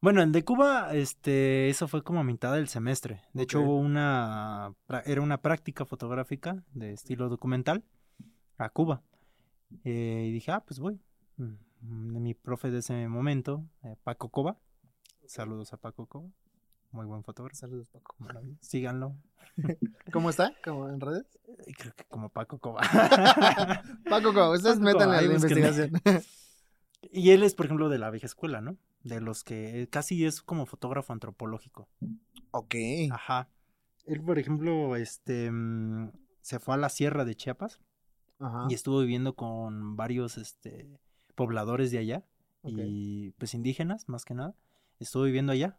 [0.00, 3.22] Bueno, el de Cuba, este, eso fue como a mitad del semestre.
[3.32, 4.74] De hecho, hubo una,
[5.06, 7.84] era una práctica fotográfica de estilo documental
[8.58, 9.02] a Cuba.
[9.82, 11.00] Eh, y dije, ah, pues voy.
[11.38, 13.64] Mm, Mi profe de ese momento,
[14.02, 14.58] Paco Cova.
[15.26, 16.28] Saludos a Paco Cova.
[16.90, 17.56] Muy buen fotógrafo.
[17.56, 18.14] Saludos, Paco.
[18.60, 19.16] Síganlo.
[20.12, 20.52] ¿Cómo está?
[20.64, 21.26] ¿Cómo en redes?
[21.66, 22.82] Eh, Creo que como Paco Cova.
[24.08, 24.52] Paco, ¿cómo?
[24.52, 25.90] Ustedes ahí la investigación.
[27.02, 28.76] y él es, por ejemplo, de la vieja escuela, ¿no?
[29.02, 31.88] De los que eh, casi es como fotógrafo antropológico.
[32.52, 32.74] ok.
[33.10, 33.48] Ajá.
[34.06, 36.12] Él, por ejemplo, este mm,
[36.42, 37.80] se fue a la sierra de Chiapas
[38.38, 38.66] Ajá.
[38.68, 40.86] y estuvo viviendo con varios este
[41.34, 42.24] pobladores de allá
[42.62, 44.54] y pues indígenas, más que nada.
[44.98, 45.78] Estuvo viviendo allá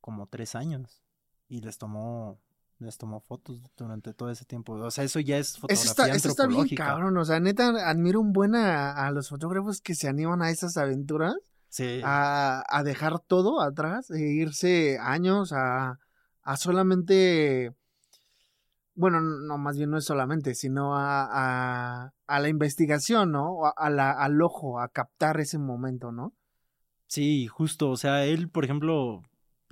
[0.00, 1.02] como tres años
[1.48, 2.38] y les tomó
[2.78, 4.72] les tomó fotos durante todo ese tiempo.
[4.72, 7.16] O sea, eso ya es Eso fotografía está, eso está bien cabrón.
[7.16, 10.76] O sea, neta, admiro un buen a, a los fotógrafos que se animan a esas
[10.76, 11.36] aventuras,
[11.68, 12.00] Sí.
[12.04, 16.00] a, a dejar todo atrás e irse años a,
[16.42, 17.72] a solamente.
[18.94, 23.60] Bueno, no, más bien no es solamente, sino a, a, a la investigación, ¿no?
[23.76, 26.34] A la, al ojo, a captar ese momento, ¿no?
[27.12, 29.22] Sí, justo, o sea, él, por ejemplo,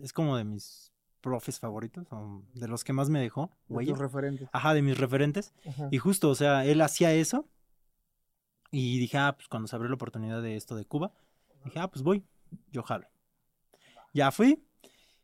[0.02, 3.98] es como de mis profes favoritos, o de los que más me dejó, De tus
[3.98, 4.50] referentes.
[4.52, 5.54] Ajá, de mis referentes.
[5.66, 5.88] Ajá.
[5.90, 7.48] Y justo, o sea, él hacía eso.
[8.70, 11.14] Y dije, ah, pues cuando se abrió la oportunidad de esto de Cuba,
[11.64, 12.26] dije, ah, pues voy,
[12.72, 13.08] yo jalo.
[14.12, 14.62] Ya fui.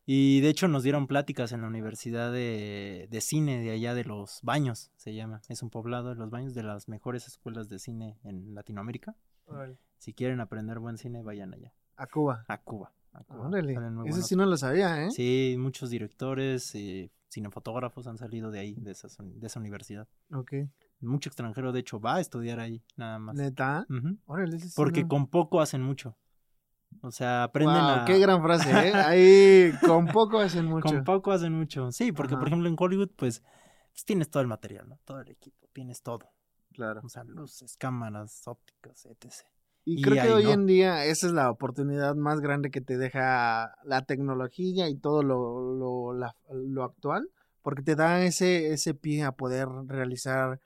[0.06, 4.04] Y de hecho nos dieron pláticas en la Universidad de, de Cine de allá de
[4.04, 5.42] Los Baños, se llama.
[5.50, 9.14] Es un poblado de Los Baños, de las mejores escuelas de cine en Latinoamérica.
[9.98, 12.44] Si quieren aprender buen cine, vayan allá, A Cuba.
[12.48, 12.92] a Cuba.
[13.12, 13.48] a Cuba.
[13.48, 13.76] Órale.
[14.06, 15.10] Eso sí no lo sabía, ¿eh?
[15.10, 20.06] Sí, muchos directores, eh, cinefotógrafos han salido de ahí, de esa, de esa universidad.
[20.32, 20.52] Ok.
[21.00, 23.34] Mucho extranjero, de hecho, va a estudiar ahí, nada más.
[23.36, 23.86] ¿Neta?
[24.26, 26.16] Órale, sí Porque no- con poco hacen mucho.
[27.02, 28.04] O sea, aprenden Wow, a...
[28.06, 28.92] qué gran frase, ¿eh?
[28.94, 30.88] Ahí con poco hacen mucho.
[30.88, 31.92] Con poco hacen mucho.
[31.92, 32.40] Sí, porque Ajá.
[32.40, 33.42] por ejemplo en Hollywood, pues,
[33.92, 34.98] pues tienes todo el material, ¿no?
[35.04, 36.20] Todo el equipo, tienes todo.
[36.72, 37.00] Claro.
[37.04, 39.26] O sea, luces, cámaras, ópticas, etc.
[39.88, 40.50] Y Y creo que hoy no.
[40.50, 45.22] en día esa es la oportunidad más grande que te deja la tecnología y todo
[45.22, 47.30] lo, lo, la- lo actual,
[47.62, 50.60] porque te da ese, ese pie a poder realizar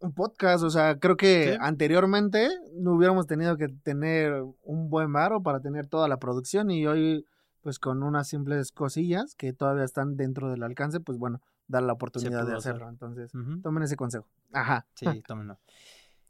[0.00, 0.64] un podcast.
[0.64, 1.58] O sea, creo que Sí.
[1.60, 6.86] anteriormente no hubiéramos tenido que tener un buen varo para tener toda la producción y
[6.86, 7.26] hoy,
[7.60, 11.92] pues con unas simples cosillas que todavía están dentro del alcance, pues bueno, dar la
[11.92, 12.72] oportunidad de hacer.
[12.72, 12.88] hacerlo.
[12.88, 13.60] Entonces, Ujú.
[13.60, 14.26] tomen ese consejo.
[14.54, 14.86] Ajá.
[14.94, 15.58] Sí, tómenlo.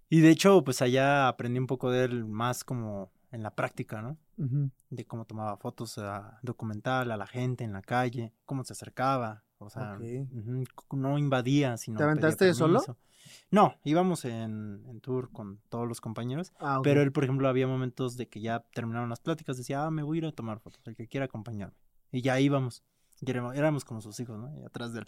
[0.09, 4.01] Y de hecho, pues allá aprendí un poco de él más como en la práctica,
[4.03, 4.17] ¿no?
[4.39, 4.71] Ujú.
[4.91, 9.45] De cómo tomaba fotos a documental a la gente en la calle, cómo se acercaba,
[9.59, 10.01] o sea, Ok.
[10.33, 12.81] ujú, c- no invadía, sino ¿Te aventaste solo?
[13.51, 17.67] No, íbamos en, en tour con todos los compañeros, Ah, pero él, por ejemplo, había
[17.67, 20.61] momentos de que ya terminaron las pláticas, decía, ah, me voy a ir a tomar
[20.61, 21.77] fotos, el que quiera acompañarme.
[22.13, 22.83] Y ya íbamos.
[23.21, 24.57] Y éramos, éramos como sus hijos, ¿no?
[24.61, 25.07] Y atrás de él.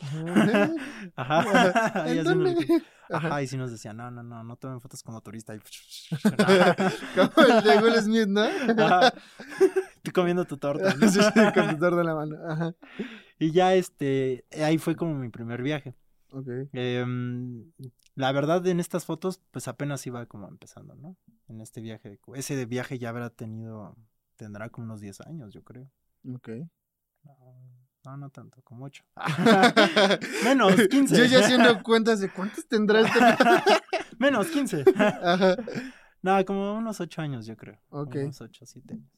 [1.14, 2.04] Ajá.
[2.12, 3.42] y Ajá.
[3.42, 5.54] Y sí nos decía, no, no, no, no tomen fotos como turista.
[5.54, 5.58] Y...
[7.14, 8.42] Como el de Will Smith, ¿no?
[8.42, 9.12] Ajá.
[10.02, 10.94] Tú comiendo tu torta.
[10.94, 11.08] ¿no?
[11.08, 12.36] Sí, sí, con tu torta en la mano.
[12.48, 12.74] Ajá.
[13.38, 15.94] Y ya, este, ahí fue como mi primer viaje.
[16.32, 16.48] Ok.
[16.72, 17.72] Em,
[18.14, 21.16] la verdad, en estas fotos, pues apenas iba como empezando, ¿no?
[21.48, 22.18] En este viaje.
[22.34, 23.96] Ese de viaje ya habrá tenido,
[24.36, 25.90] tendrá como unos 10 años, yo creo.
[26.34, 26.48] Ok.
[27.24, 27.79] No,
[28.16, 29.04] no tanto, como 8.
[30.44, 31.16] Menos, 15.
[31.16, 33.18] Yo ya haciendo cuentas de cuántos tendrá este.
[34.18, 34.84] Menos, 15.
[34.96, 35.56] Ajá.
[36.22, 37.78] No, como unos 8 años, yo creo.
[37.90, 38.14] Ok.
[38.16, 39.10] Unos 8, 7 años.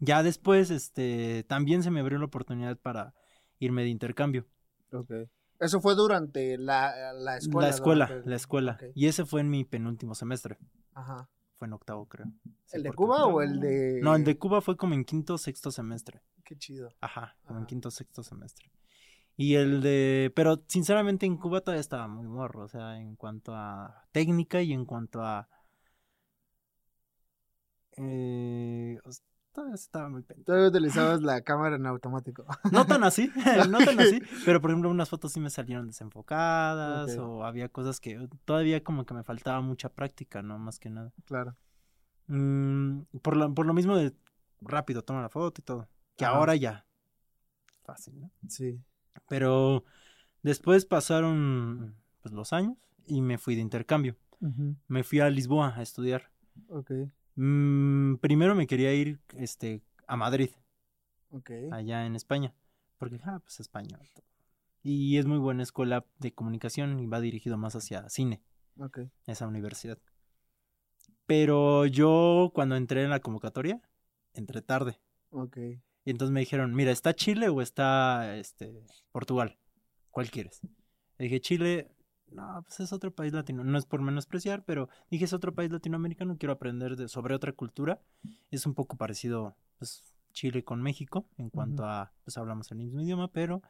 [0.00, 3.14] Ya después, este, también se me abrió la oportunidad para
[3.58, 4.46] irme de intercambio.
[4.92, 5.10] Ok.
[5.58, 7.68] Eso fue durante la, la escuela.
[7.68, 8.78] la escuela, durante- la escuela.
[8.94, 10.58] Y ese fue en mi penúltimo semestre.
[10.94, 11.28] Ajá.
[11.58, 12.26] Fue en octavo, creo.
[12.66, 14.00] Sí, ¿El de Cuba o el de.?
[14.02, 16.22] No, el de Cuba fue como en quinto, sexto semestre.
[16.44, 16.90] Qué chido.
[17.00, 18.70] Ajá, como en quinto, sexto semestre.
[19.36, 20.32] Y el de...
[20.34, 24.72] Pero sinceramente en Cuba todavía estaba muy morro, o sea, en cuanto a técnica y
[24.72, 25.48] en cuanto a...
[27.98, 28.98] Eh,
[29.74, 30.46] estaba muy pendejo.
[30.46, 32.44] Todavía utilizabas la cámara en automático.
[32.72, 33.30] No tan así,
[33.70, 38.00] no tan así, pero por ejemplo unas fotos sí me salieron desenfocadas o había cosas
[38.00, 40.58] que todavía como que me faltaba mucha práctica, ¿no?
[40.58, 41.12] Más que nada.
[41.24, 41.56] claro.
[42.28, 44.12] Mm, por, lo, por lo mismo de
[44.60, 45.88] rápido, toma la foto y todo.
[46.16, 46.36] Que Ajá.
[46.36, 46.84] ahora ya.
[47.84, 48.30] Fácil, ¿no?
[48.48, 48.80] Sí.
[49.28, 49.84] Pero
[50.42, 52.76] después pasaron pues, los años
[53.06, 54.16] y me fui de intercambio.
[54.88, 56.30] Me fui a Lisboa a estudiar.
[56.68, 56.90] Ok.
[57.36, 60.50] Mm, primero me quería ir este, a Madrid,
[61.30, 61.50] Ok.
[61.70, 62.54] allá en España.
[62.98, 64.00] Porque, ah, pues español.
[64.82, 68.42] Y es muy buena escuela de comunicación y va dirigido más hacia cine,
[68.78, 69.00] Ok.
[69.26, 69.98] esa universidad.
[71.26, 73.82] Pero yo cuando entré en la convocatoria,
[74.32, 74.98] entré tarde.
[75.30, 75.56] Ok.
[75.58, 78.72] Y entonces me dijeron, mira, ¿está Chile o está este,
[79.10, 79.58] Portugal?
[80.10, 80.60] ¿Cuál quieres?
[81.18, 81.90] Le dije, Chile,
[82.36, 83.64] no, pues es otro país latino.
[83.64, 87.52] No es por menospreciar, pero dije, es otro país latinoamericano, quiero aprender de, sobre otra
[87.52, 88.00] cultura.
[88.50, 93.00] Es un poco parecido, pues, Chile con México, en cuanto a, pues hablamos el mismo
[93.00, 93.62] idioma, pero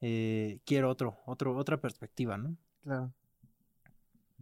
[0.00, 2.56] eh, quiero otro, otro, otra perspectiva, ¿no?
[2.82, 3.12] Claro.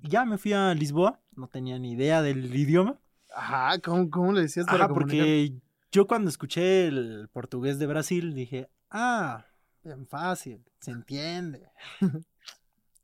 [0.01, 3.01] Y ya me fui a Lisboa, no tenía ni idea del idioma.
[3.34, 3.80] Ajá.
[3.80, 5.55] ¿Cómo, cómo le decías para Ajá, porque
[5.90, 9.44] yo cuando escuché el portugués de Brasil dije, ah,
[9.82, 11.68] bien fácil, se entiende.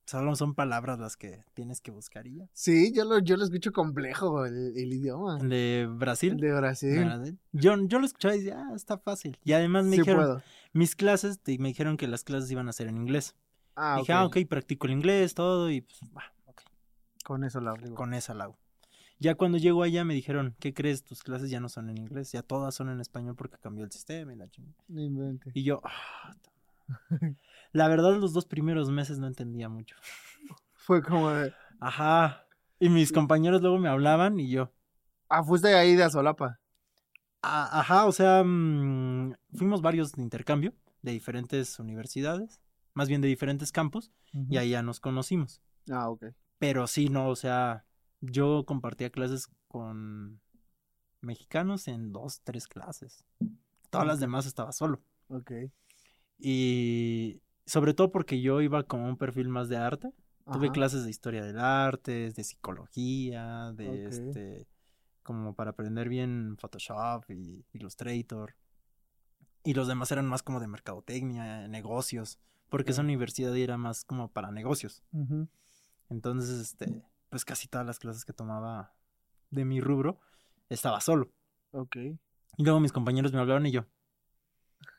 [0.07, 2.49] Solo son palabras las que tienes que buscar y ya.
[2.53, 5.39] Sí, yo lo, yo lo escucho complejo el, el idioma.
[5.39, 6.37] De Brasil.
[6.37, 7.05] De Brasil.
[7.05, 7.39] Brasil.
[7.53, 9.37] Yo, yo lo escuchaba y decía, ah, está fácil.
[9.45, 10.43] Y además me Sí dijeron, puedo.
[10.73, 13.35] mis clases, te- me dijeron que las clases iban a ser en inglés.
[13.75, 16.63] Ah, dije, ah, ok, practico el inglés, todo, y pues, bah, ok,
[17.25, 17.93] Con eso lo hablo.
[17.97, 18.59] con esa la hago.
[19.19, 21.03] Ya cuando llego allá me dijeron, ¿qué crees?
[21.03, 23.91] Tus clases ya no son en inglés, ya todas son en español porque cambió el
[23.91, 24.77] sistema y la chingada.
[24.89, 25.39] No.
[25.53, 26.51] Y yo, ah, ta-
[27.73, 29.97] la verdad, los dos primeros meses no entendía mucho.
[30.75, 31.53] Fue como de.
[31.81, 32.47] Ajá.
[32.79, 34.73] Y mis compañeros luego me hablaban y yo,
[35.29, 36.61] Ah, fuiste ahí de Azolapa.
[37.43, 40.73] "Ah, ajá, o sea, mm, fuimos varios de intercambio
[41.03, 42.61] de diferentes universidades,
[42.95, 44.13] más bien de diferentes campus,
[44.49, 45.61] y ahí ya nos conocimos.
[45.91, 46.27] Ah, ok.
[46.59, 47.85] Pero sí, no, o sea,
[48.21, 50.41] yo compartía clases con
[51.21, 53.25] mexicanos en dos, tres clases.
[53.91, 55.01] Todas las demás estaba solo.
[55.29, 55.53] Ok.
[56.39, 60.13] Y sobre todo porque yo iba con un perfil más de arte.
[60.53, 64.69] Tuve clases de historia del arte, de psicología, de este,
[65.25, 68.55] como para aprender bien Photoshop y Illustrator.
[69.65, 74.29] Y los demás eran más como de mercadotecnia, negocios, porque esa universidad era más como
[74.29, 75.03] para negocios.
[76.09, 78.95] Entonces, este, pues casi todas las clases que tomaba
[79.51, 80.21] de mi rubro
[80.69, 81.33] estaba solo.
[81.73, 81.97] Ok.
[81.97, 83.87] Y luego mis compañeros me hablaron y yo,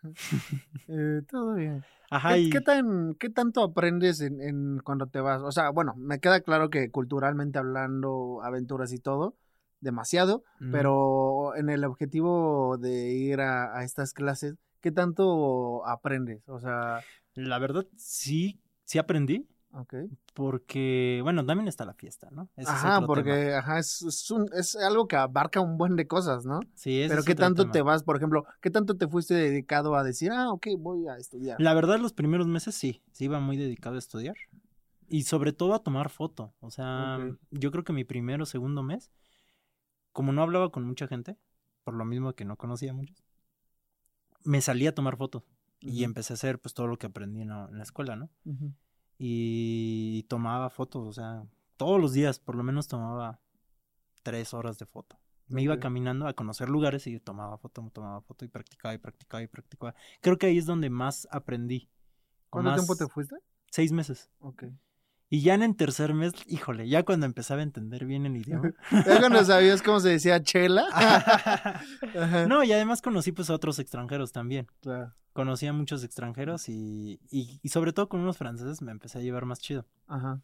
[0.89, 1.83] Eh, todo bien.
[2.09, 5.41] ajá, ¿Qué, y qué tan, ¿Qué tanto aprendes en, en cuando te vas?
[5.41, 9.35] O sea, bueno, me queda claro que culturalmente hablando, aventuras y todo,
[9.81, 16.47] demasiado, mm, pero en el objetivo de ir a, a estas clases, ¿qué tanto aprendes?
[16.47, 17.01] O sea,
[17.35, 19.47] La verdad, sí, sí aprendí,
[19.81, 19.93] ok.
[20.33, 22.47] porque, bueno, también está la fiesta, ¿no?
[22.57, 23.59] Ese es Ajá, porque tema.
[23.59, 26.59] ajá, es, es, un- es algo que abarca un buen de cosas, ¿no?
[26.75, 27.73] Sí, ese Pero es ¿qué tanto tema.
[27.73, 31.17] te vas, por ejemplo, qué tanto te fuiste dedicado a decir, ah, ok, voy a
[31.17, 31.59] estudiar?
[31.61, 34.35] La verdad, los primeros meses sí, sí iba muy dedicado a estudiar.
[35.09, 36.53] Y sobre todo a tomar foto.
[36.59, 37.17] O sea,
[37.51, 39.09] yo creo que mi primero o segundo mes,
[40.11, 41.37] como no hablaba con mucha gente,
[41.83, 43.23] por lo mismo que no conocía a muchos,
[44.43, 45.43] me salí a tomar fotos.
[45.79, 48.29] Y empecé a hacer pues todo lo que aprendí en la, en la escuela, ¿no?
[48.45, 48.73] Ujú.
[49.17, 51.43] Y tomaba fotos, o sea,
[51.75, 53.39] todos los días por lo menos tomaba
[54.23, 55.17] tres horas de foto.
[55.49, 59.41] Me iba caminando a conocer lugares y tomaba foto, tomaba foto y practicaba y practicaba
[59.41, 59.95] y practicaba.
[60.21, 61.89] Creo que ahí es donde más aprendí.
[62.49, 63.35] ¿Cuánto más- tiempo te fuiste?
[63.71, 64.29] Seis meses.
[64.39, 64.65] Ok.
[65.29, 68.73] Y ya en el tercer mes, híjole, ya cuando empezaba a entender bien el idioma.
[69.05, 70.85] Ya cuando sabías cómo se decía chela.
[72.47, 74.67] No, y además conocí pues a otros extranjeros también.
[74.81, 75.13] Claro.
[75.37, 79.21] Conocí a muchos extranjeros y, y, y sobre todo con unos franceses me empecé a
[79.21, 79.85] llevar más chido.
[80.07, 80.41] Ajá.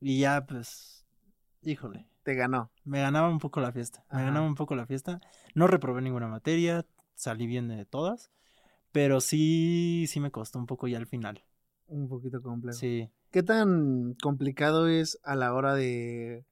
[0.00, 1.04] Y ya pues,
[1.62, 2.70] híjole, Te ganó.
[2.84, 4.04] me ganaba un poco la fiesta.
[4.12, 5.20] Me ganaba un poco la fiesta.
[5.56, 6.86] No reprobé ninguna materia,
[7.16, 8.30] salí bien de todas,
[8.92, 11.42] pero sí, sí me costó un poco ya al final.
[11.88, 12.78] Un poquito complejo.
[12.78, 13.10] Sí.
[13.32, 16.44] ¿Qué tan complicado es a la hora de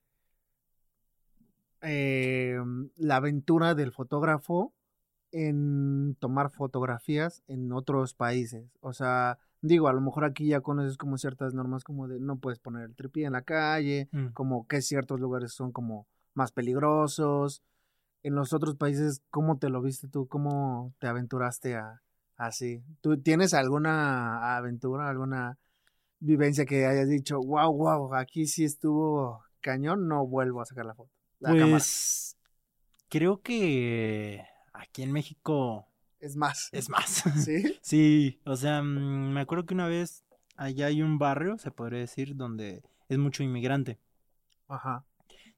[1.81, 2.57] eh,
[2.97, 4.73] la aventura del fotógrafo
[5.37, 8.65] en tomar fotografías en otros países?
[8.79, 12.37] O sea, digo, a lo mejor aquí ya conoces como ciertas normas como de no
[12.37, 14.27] puedes poner el tripié en la calle, Mm.
[14.33, 17.61] como que ciertos lugares son como más peligrosos.
[18.23, 20.27] En los otros países, ¿cómo te lo viste tú?
[20.27, 22.01] ¿Cómo te aventuraste a
[22.37, 22.81] así?
[23.01, 25.57] ¿Tú tienes alguna aventura, alguna
[26.19, 30.95] vivencia que hayas dicho, wow, wow, aquí sí estuvo cañón, no vuelvo a sacar la
[30.95, 31.11] foto?
[31.39, 31.71] La cámara.
[31.71, 32.37] Pues
[33.09, 34.43] creo que
[34.79, 35.87] aquí en México
[36.19, 36.69] Es más.
[36.71, 37.23] es más.
[37.43, 37.77] ¿Sí?
[37.81, 41.99] Sí, o sea, mm, me acuerdo que una vez allá hay un barrio, se podría
[41.99, 43.99] decir, donde es mucho inmigrante,
[44.67, 45.05] Ajá.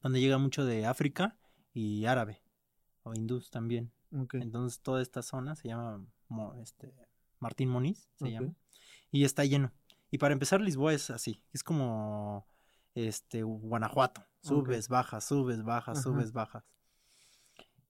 [0.01, 1.37] donde llega mucho de África
[1.73, 2.41] y árabe,
[3.03, 3.91] o hindús también.
[4.11, 4.35] Ok.
[4.35, 6.05] Entonces toda esta zona se llama
[6.61, 6.93] este,
[7.39, 8.53] Martín Moniz, se llama,
[9.11, 9.71] y está lleno.
[10.09, 12.47] Y para empezar, Lisboa es así, es como
[12.95, 16.03] este Guanajuato, subes, bajas, subes, bajas, Ajá.
[16.03, 16.63] subes, bajas.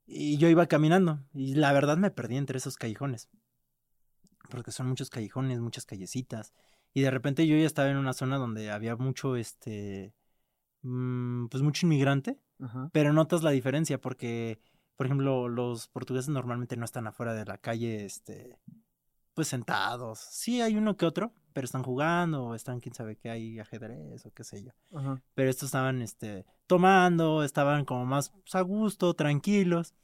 [0.08, 3.30] Y yo iba caminando y la verdad me perdí entre esos callejones.
[4.50, 6.54] Porque son muchos callejones, muchas callecitas.
[6.94, 10.14] Y de repente yo ya estaba en una zona donde había mucho, este,
[10.82, 12.40] mm, pues mucho inmigrante.
[12.60, 12.90] Ajá.
[12.94, 14.60] Pero notas la diferencia porque,
[14.96, 18.58] por ejemplo, los portugueses normalmente no están afuera de la calle, este,
[19.34, 20.20] pues sentados.
[20.20, 24.24] Sí hay uno que otro, pero están jugando o están, quién sabe qué, hay ajedrez
[24.28, 24.74] o qué sé yo.
[24.96, 25.20] Ajá.
[25.34, 29.96] Pero estos estaban, este, tomando, estaban como más pues, a gusto, tranquilos.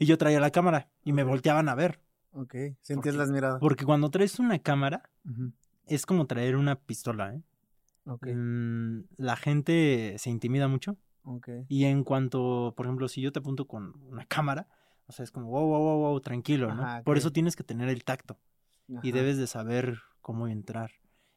[0.00, 2.00] Y yo traía la cámara y me volteaban a ver.
[2.32, 2.52] Ok.
[2.80, 3.60] Sentías las miradas.
[3.60, 5.08] Porque cuando traes una cámara,
[5.86, 7.44] es como traer una pistola, ¿eh?
[8.04, 8.26] Ok.
[8.34, 10.96] Mm, la gente se intimida mucho.
[11.22, 11.48] Ok.
[11.68, 14.66] Y en cuanto, por ejemplo, si yo te apunto con una cámara,
[15.06, 16.82] o sea, es como, wow, wow, wow, wow, tranquilo, ¿no?
[16.82, 18.36] Ajá, Por eso tienes que tener el tacto
[19.00, 20.90] y debes de saber cómo entrar.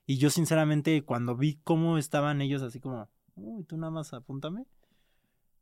[0.05, 4.65] Y yo, sinceramente, cuando vi cómo estaban ellos así como, uy, tú nada más apúntame,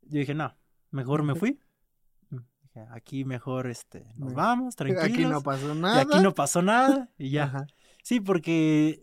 [0.02, 0.56] yo dije, no,
[0.90, 1.60] mejor me fui.
[2.30, 5.04] Mm, Dije, aquí mejor, este, nos vamos, tranquilos.
[5.12, 6.00] Aquí no pasó y nada.
[6.00, 7.44] aquí no pasó nada y ya.
[7.44, 7.66] Ajá.
[8.02, 9.00] Sí, porque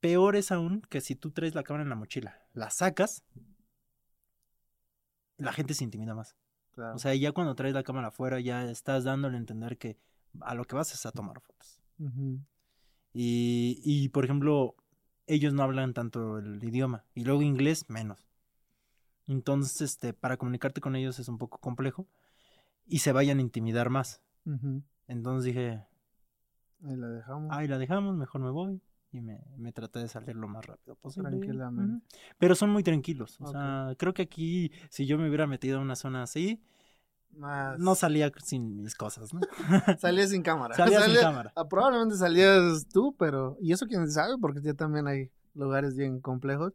[0.00, 3.24] peor es aún que si tú traes la cámara en la mochila, la sacas,
[5.38, 6.36] la gente se intimida más.
[6.72, 6.96] Claro.
[6.96, 9.96] O sea, ya cuando traes la cámara afuera, ya estás dándole a entender que
[10.42, 11.80] a lo que vas es a tomar fotos.
[11.98, 12.40] Ujú.
[13.14, 14.74] Y, y por ejemplo,
[15.26, 17.04] ellos no hablan tanto el idioma.
[17.14, 18.26] Y luego inglés, menos.
[19.26, 22.06] Entonces, este, para comunicarte con ellos es un poco complejo.
[22.86, 24.20] Y se vayan a intimidar más.
[25.08, 25.80] Entonces dije,
[26.84, 27.48] Ahí la dejamos.
[27.50, 28.80] ay, la dejamos, mejor me voy.
[29.12, 31.30] Y me, me traté de salir lo más rápido posible.
[31.30, 32.04] Tranquilamente.
[32.36, 33.40] Pero son muy tranquilos.
[33.40, 36.60] O sea, creo que aquí, si yo me hubiera metido a una zona así,
[37.36, 37.78] Más.
[37.78, 39.40] no salía sin mis cosas, ¿no?
[39.98, 40.74] Salías sin cámara.
[40.74, 41.52] Salía sin cámara.
[41.56, 43.56] Ah, probablemente salías tú, pero.
[43.60, 46.72] Y eso quién sabe, porque ya también hay lugares bien complejos.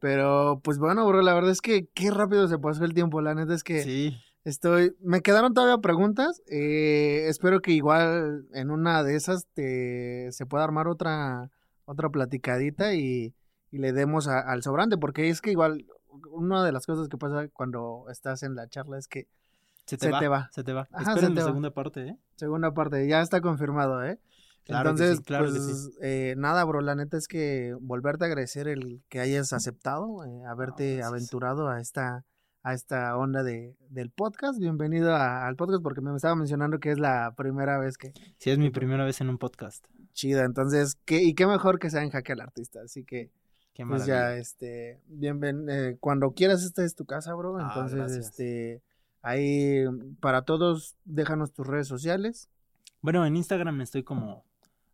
[0.00, 3.20] Pero, pues bueno, bro, la verdad es que qué rápido se pasó el tiempo.
[3.20, 4.16] La neta es que Sí.
[4.44, 4.96] estoy.
[5.00, 6.42] Me quedaron todavía preguntas.
[6.48, 11.50] eh, espero que igual en una de esas te se pueda armar otra
[11.84, 13.34] otra platicadita y,
[13.70, 15.84] y le demos a- al sobrante, porque es que igual
[16.30, 19.26] una de las cosas que pasa cuando estás en la charla es que
[19.86, 20.48] Se te, Se va, te va.
[20.52, 20.88] Se te va.
[20.92, 21.46] Ajá, Esperen se te la va.
[21.48, 22.18] segunda parte, ¿eh?
[22.36, 24.18] Segunda parte, ya está confirmado, ¿eh?
[24.64, 28.68] Claro Entonces, sí, claro pues, eh, nada, bro, la neta es que volverte a agradecer
[28.68, 32.24] el que hayas aceptado, eh, haberte aventurado a esta,
[32.62, 34.60] a esta onda de, del podcast.
[34.60, 38.50] Bienvenido a- al podcast porque me estaba mencionando que es la primera vez que Sí,
[38.50, 39.84] es mi primera vez en un podcast.
[40.12, 40.44] chida.
[40.44, 42.82] Entonces, ¿qué, y qué mejor que sea en Jaque al Artista.
[42.84, 43.32] Así que,
[43.74, 47.56] Qué pues ya, este, bienven, eh, cuando quieras, esta es tu casa, bro.
[47.58, 48.82] Ah, Entonces, este,
[49.22, 49.84] ahí,
[50.20, 52.50] para todos, déjanos tus redes sociales.
[53.00, 54.44] Bueno, en Instagram estoy como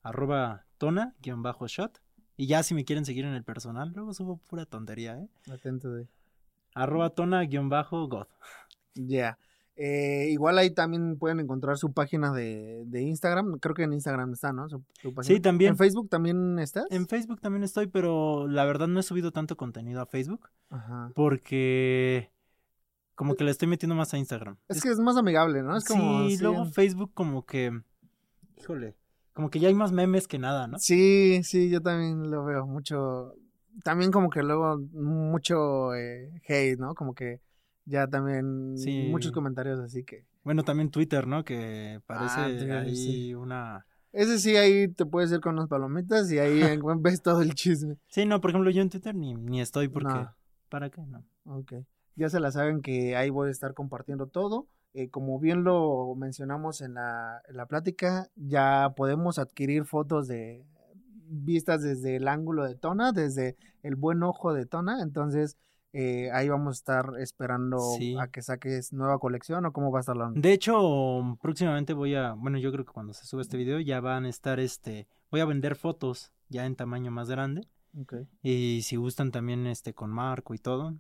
[0.03, 2.01] arroba tona-shot.
[2.37, 5.29] Y ya si me quieren seguir en el personal, luego subo pura tontería, ¿eh?
[5.53, 6.09] Atento de...
[6.74, 8.26] Arroba tona-god.
[8.95, 9.39] Ya.
[9.81, 13.59] Eh, igual ahí también pueden encontrar su página de, de Instagram.
[13.59, 14.68] Creo que en Instagram está, ¿no?
[14.68, 15.35] Su, su página.
[15.35, 15.70] Sí, también.
[15.70, 16.87] ¿En Facebook también estás?
[16.91, 21.12] En Facebook también estoy, pero la verdad no he subido tanto contenido a Facebook Ajá.
[21.14, 22.33] porque
[23.19, 24.57] como que le estoy metiendo más a Instagram.
[24.69, 25.77] Es que es más amigable, ¿no?
[25.77, 26.29] Es como...
[26.29, 27.73] sí, sí, luego en- Facebook como que,
[28.57, 28.95] híjole,
[29.33, 30.79] como que ya hay más memes que nada, ¿no?
[30.79, 33.35] Sí, sí, yo también lo veo mucho.
[33.83, 36.95] También como que luego mucho eh, hate, ¿no?
[36.95, 37.41] Como que
[37.87, 39.09] ya también Sí.
[39.11, 40.25] muchos comentarios así que...
[40.45, 41.45] Bueno, también Twitter, ¿no?
[41.45, 43.35] Que parece Ah, Twitter, ahí sí.
[43.35, 43.85] una...
[44.12, 46.61] Ese sí, ahí te puedes ir con unas palomitas y ahí
[47.01, 47.97] ves todo el chisme.
[48.07, 50.14] Sí, no, por ejemplo, yo en Twitter ni, ni estoy porque...
[50.14, 50.35] No.
[50.69, 51.03] ¿Para qué?
[51.03, 51.25] No.
[51.47, 51.73] Ok.
[52.19, 54.66] Ya se la saben que ahí voy a estar compartiendo todo.
[54.95, 60.66] Eh, como bien lo mencionamos en la, en la plática, ya podemos adquirir fotos de
[61.31, 65.01] vistas desde el ángulo de Tona, desde el buen ojo de Tona.
[65.03, 65.57] Entonces,
[65.93, 68.16] eh, ahí vamos a estar esperando Sí.
[68.19, 70.41] a que saques nueva colección o cómo va a estar la onda.
[70.41, 72.33] De hecho, próximamente voy a...
[72.33, 75.07] Bueno, yo creo que cuando se sube este video ya van a estar este...
[75.31, 77.69] Voy a vender fotos ya en tamaño más grande.
[78.01, 78.14] Ok.
[78.43, 80.95] Y si gustan también este con marco y todo,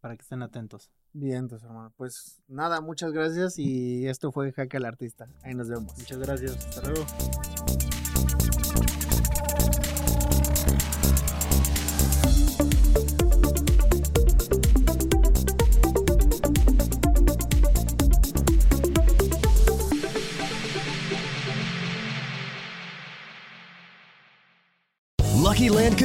[0.00, 0.90] para que estén atentos.
[1.12, 1.92] Bien, entonces, hermano.
[1.96, 5.26] Pues nada, muchas gracias y esto fue Jaque al Artista.
[5.42, 5.96] Ahí nos vemos.
[5.96, 6.56] Muchas gracias.
[6.66, 7.06] Hasta luego.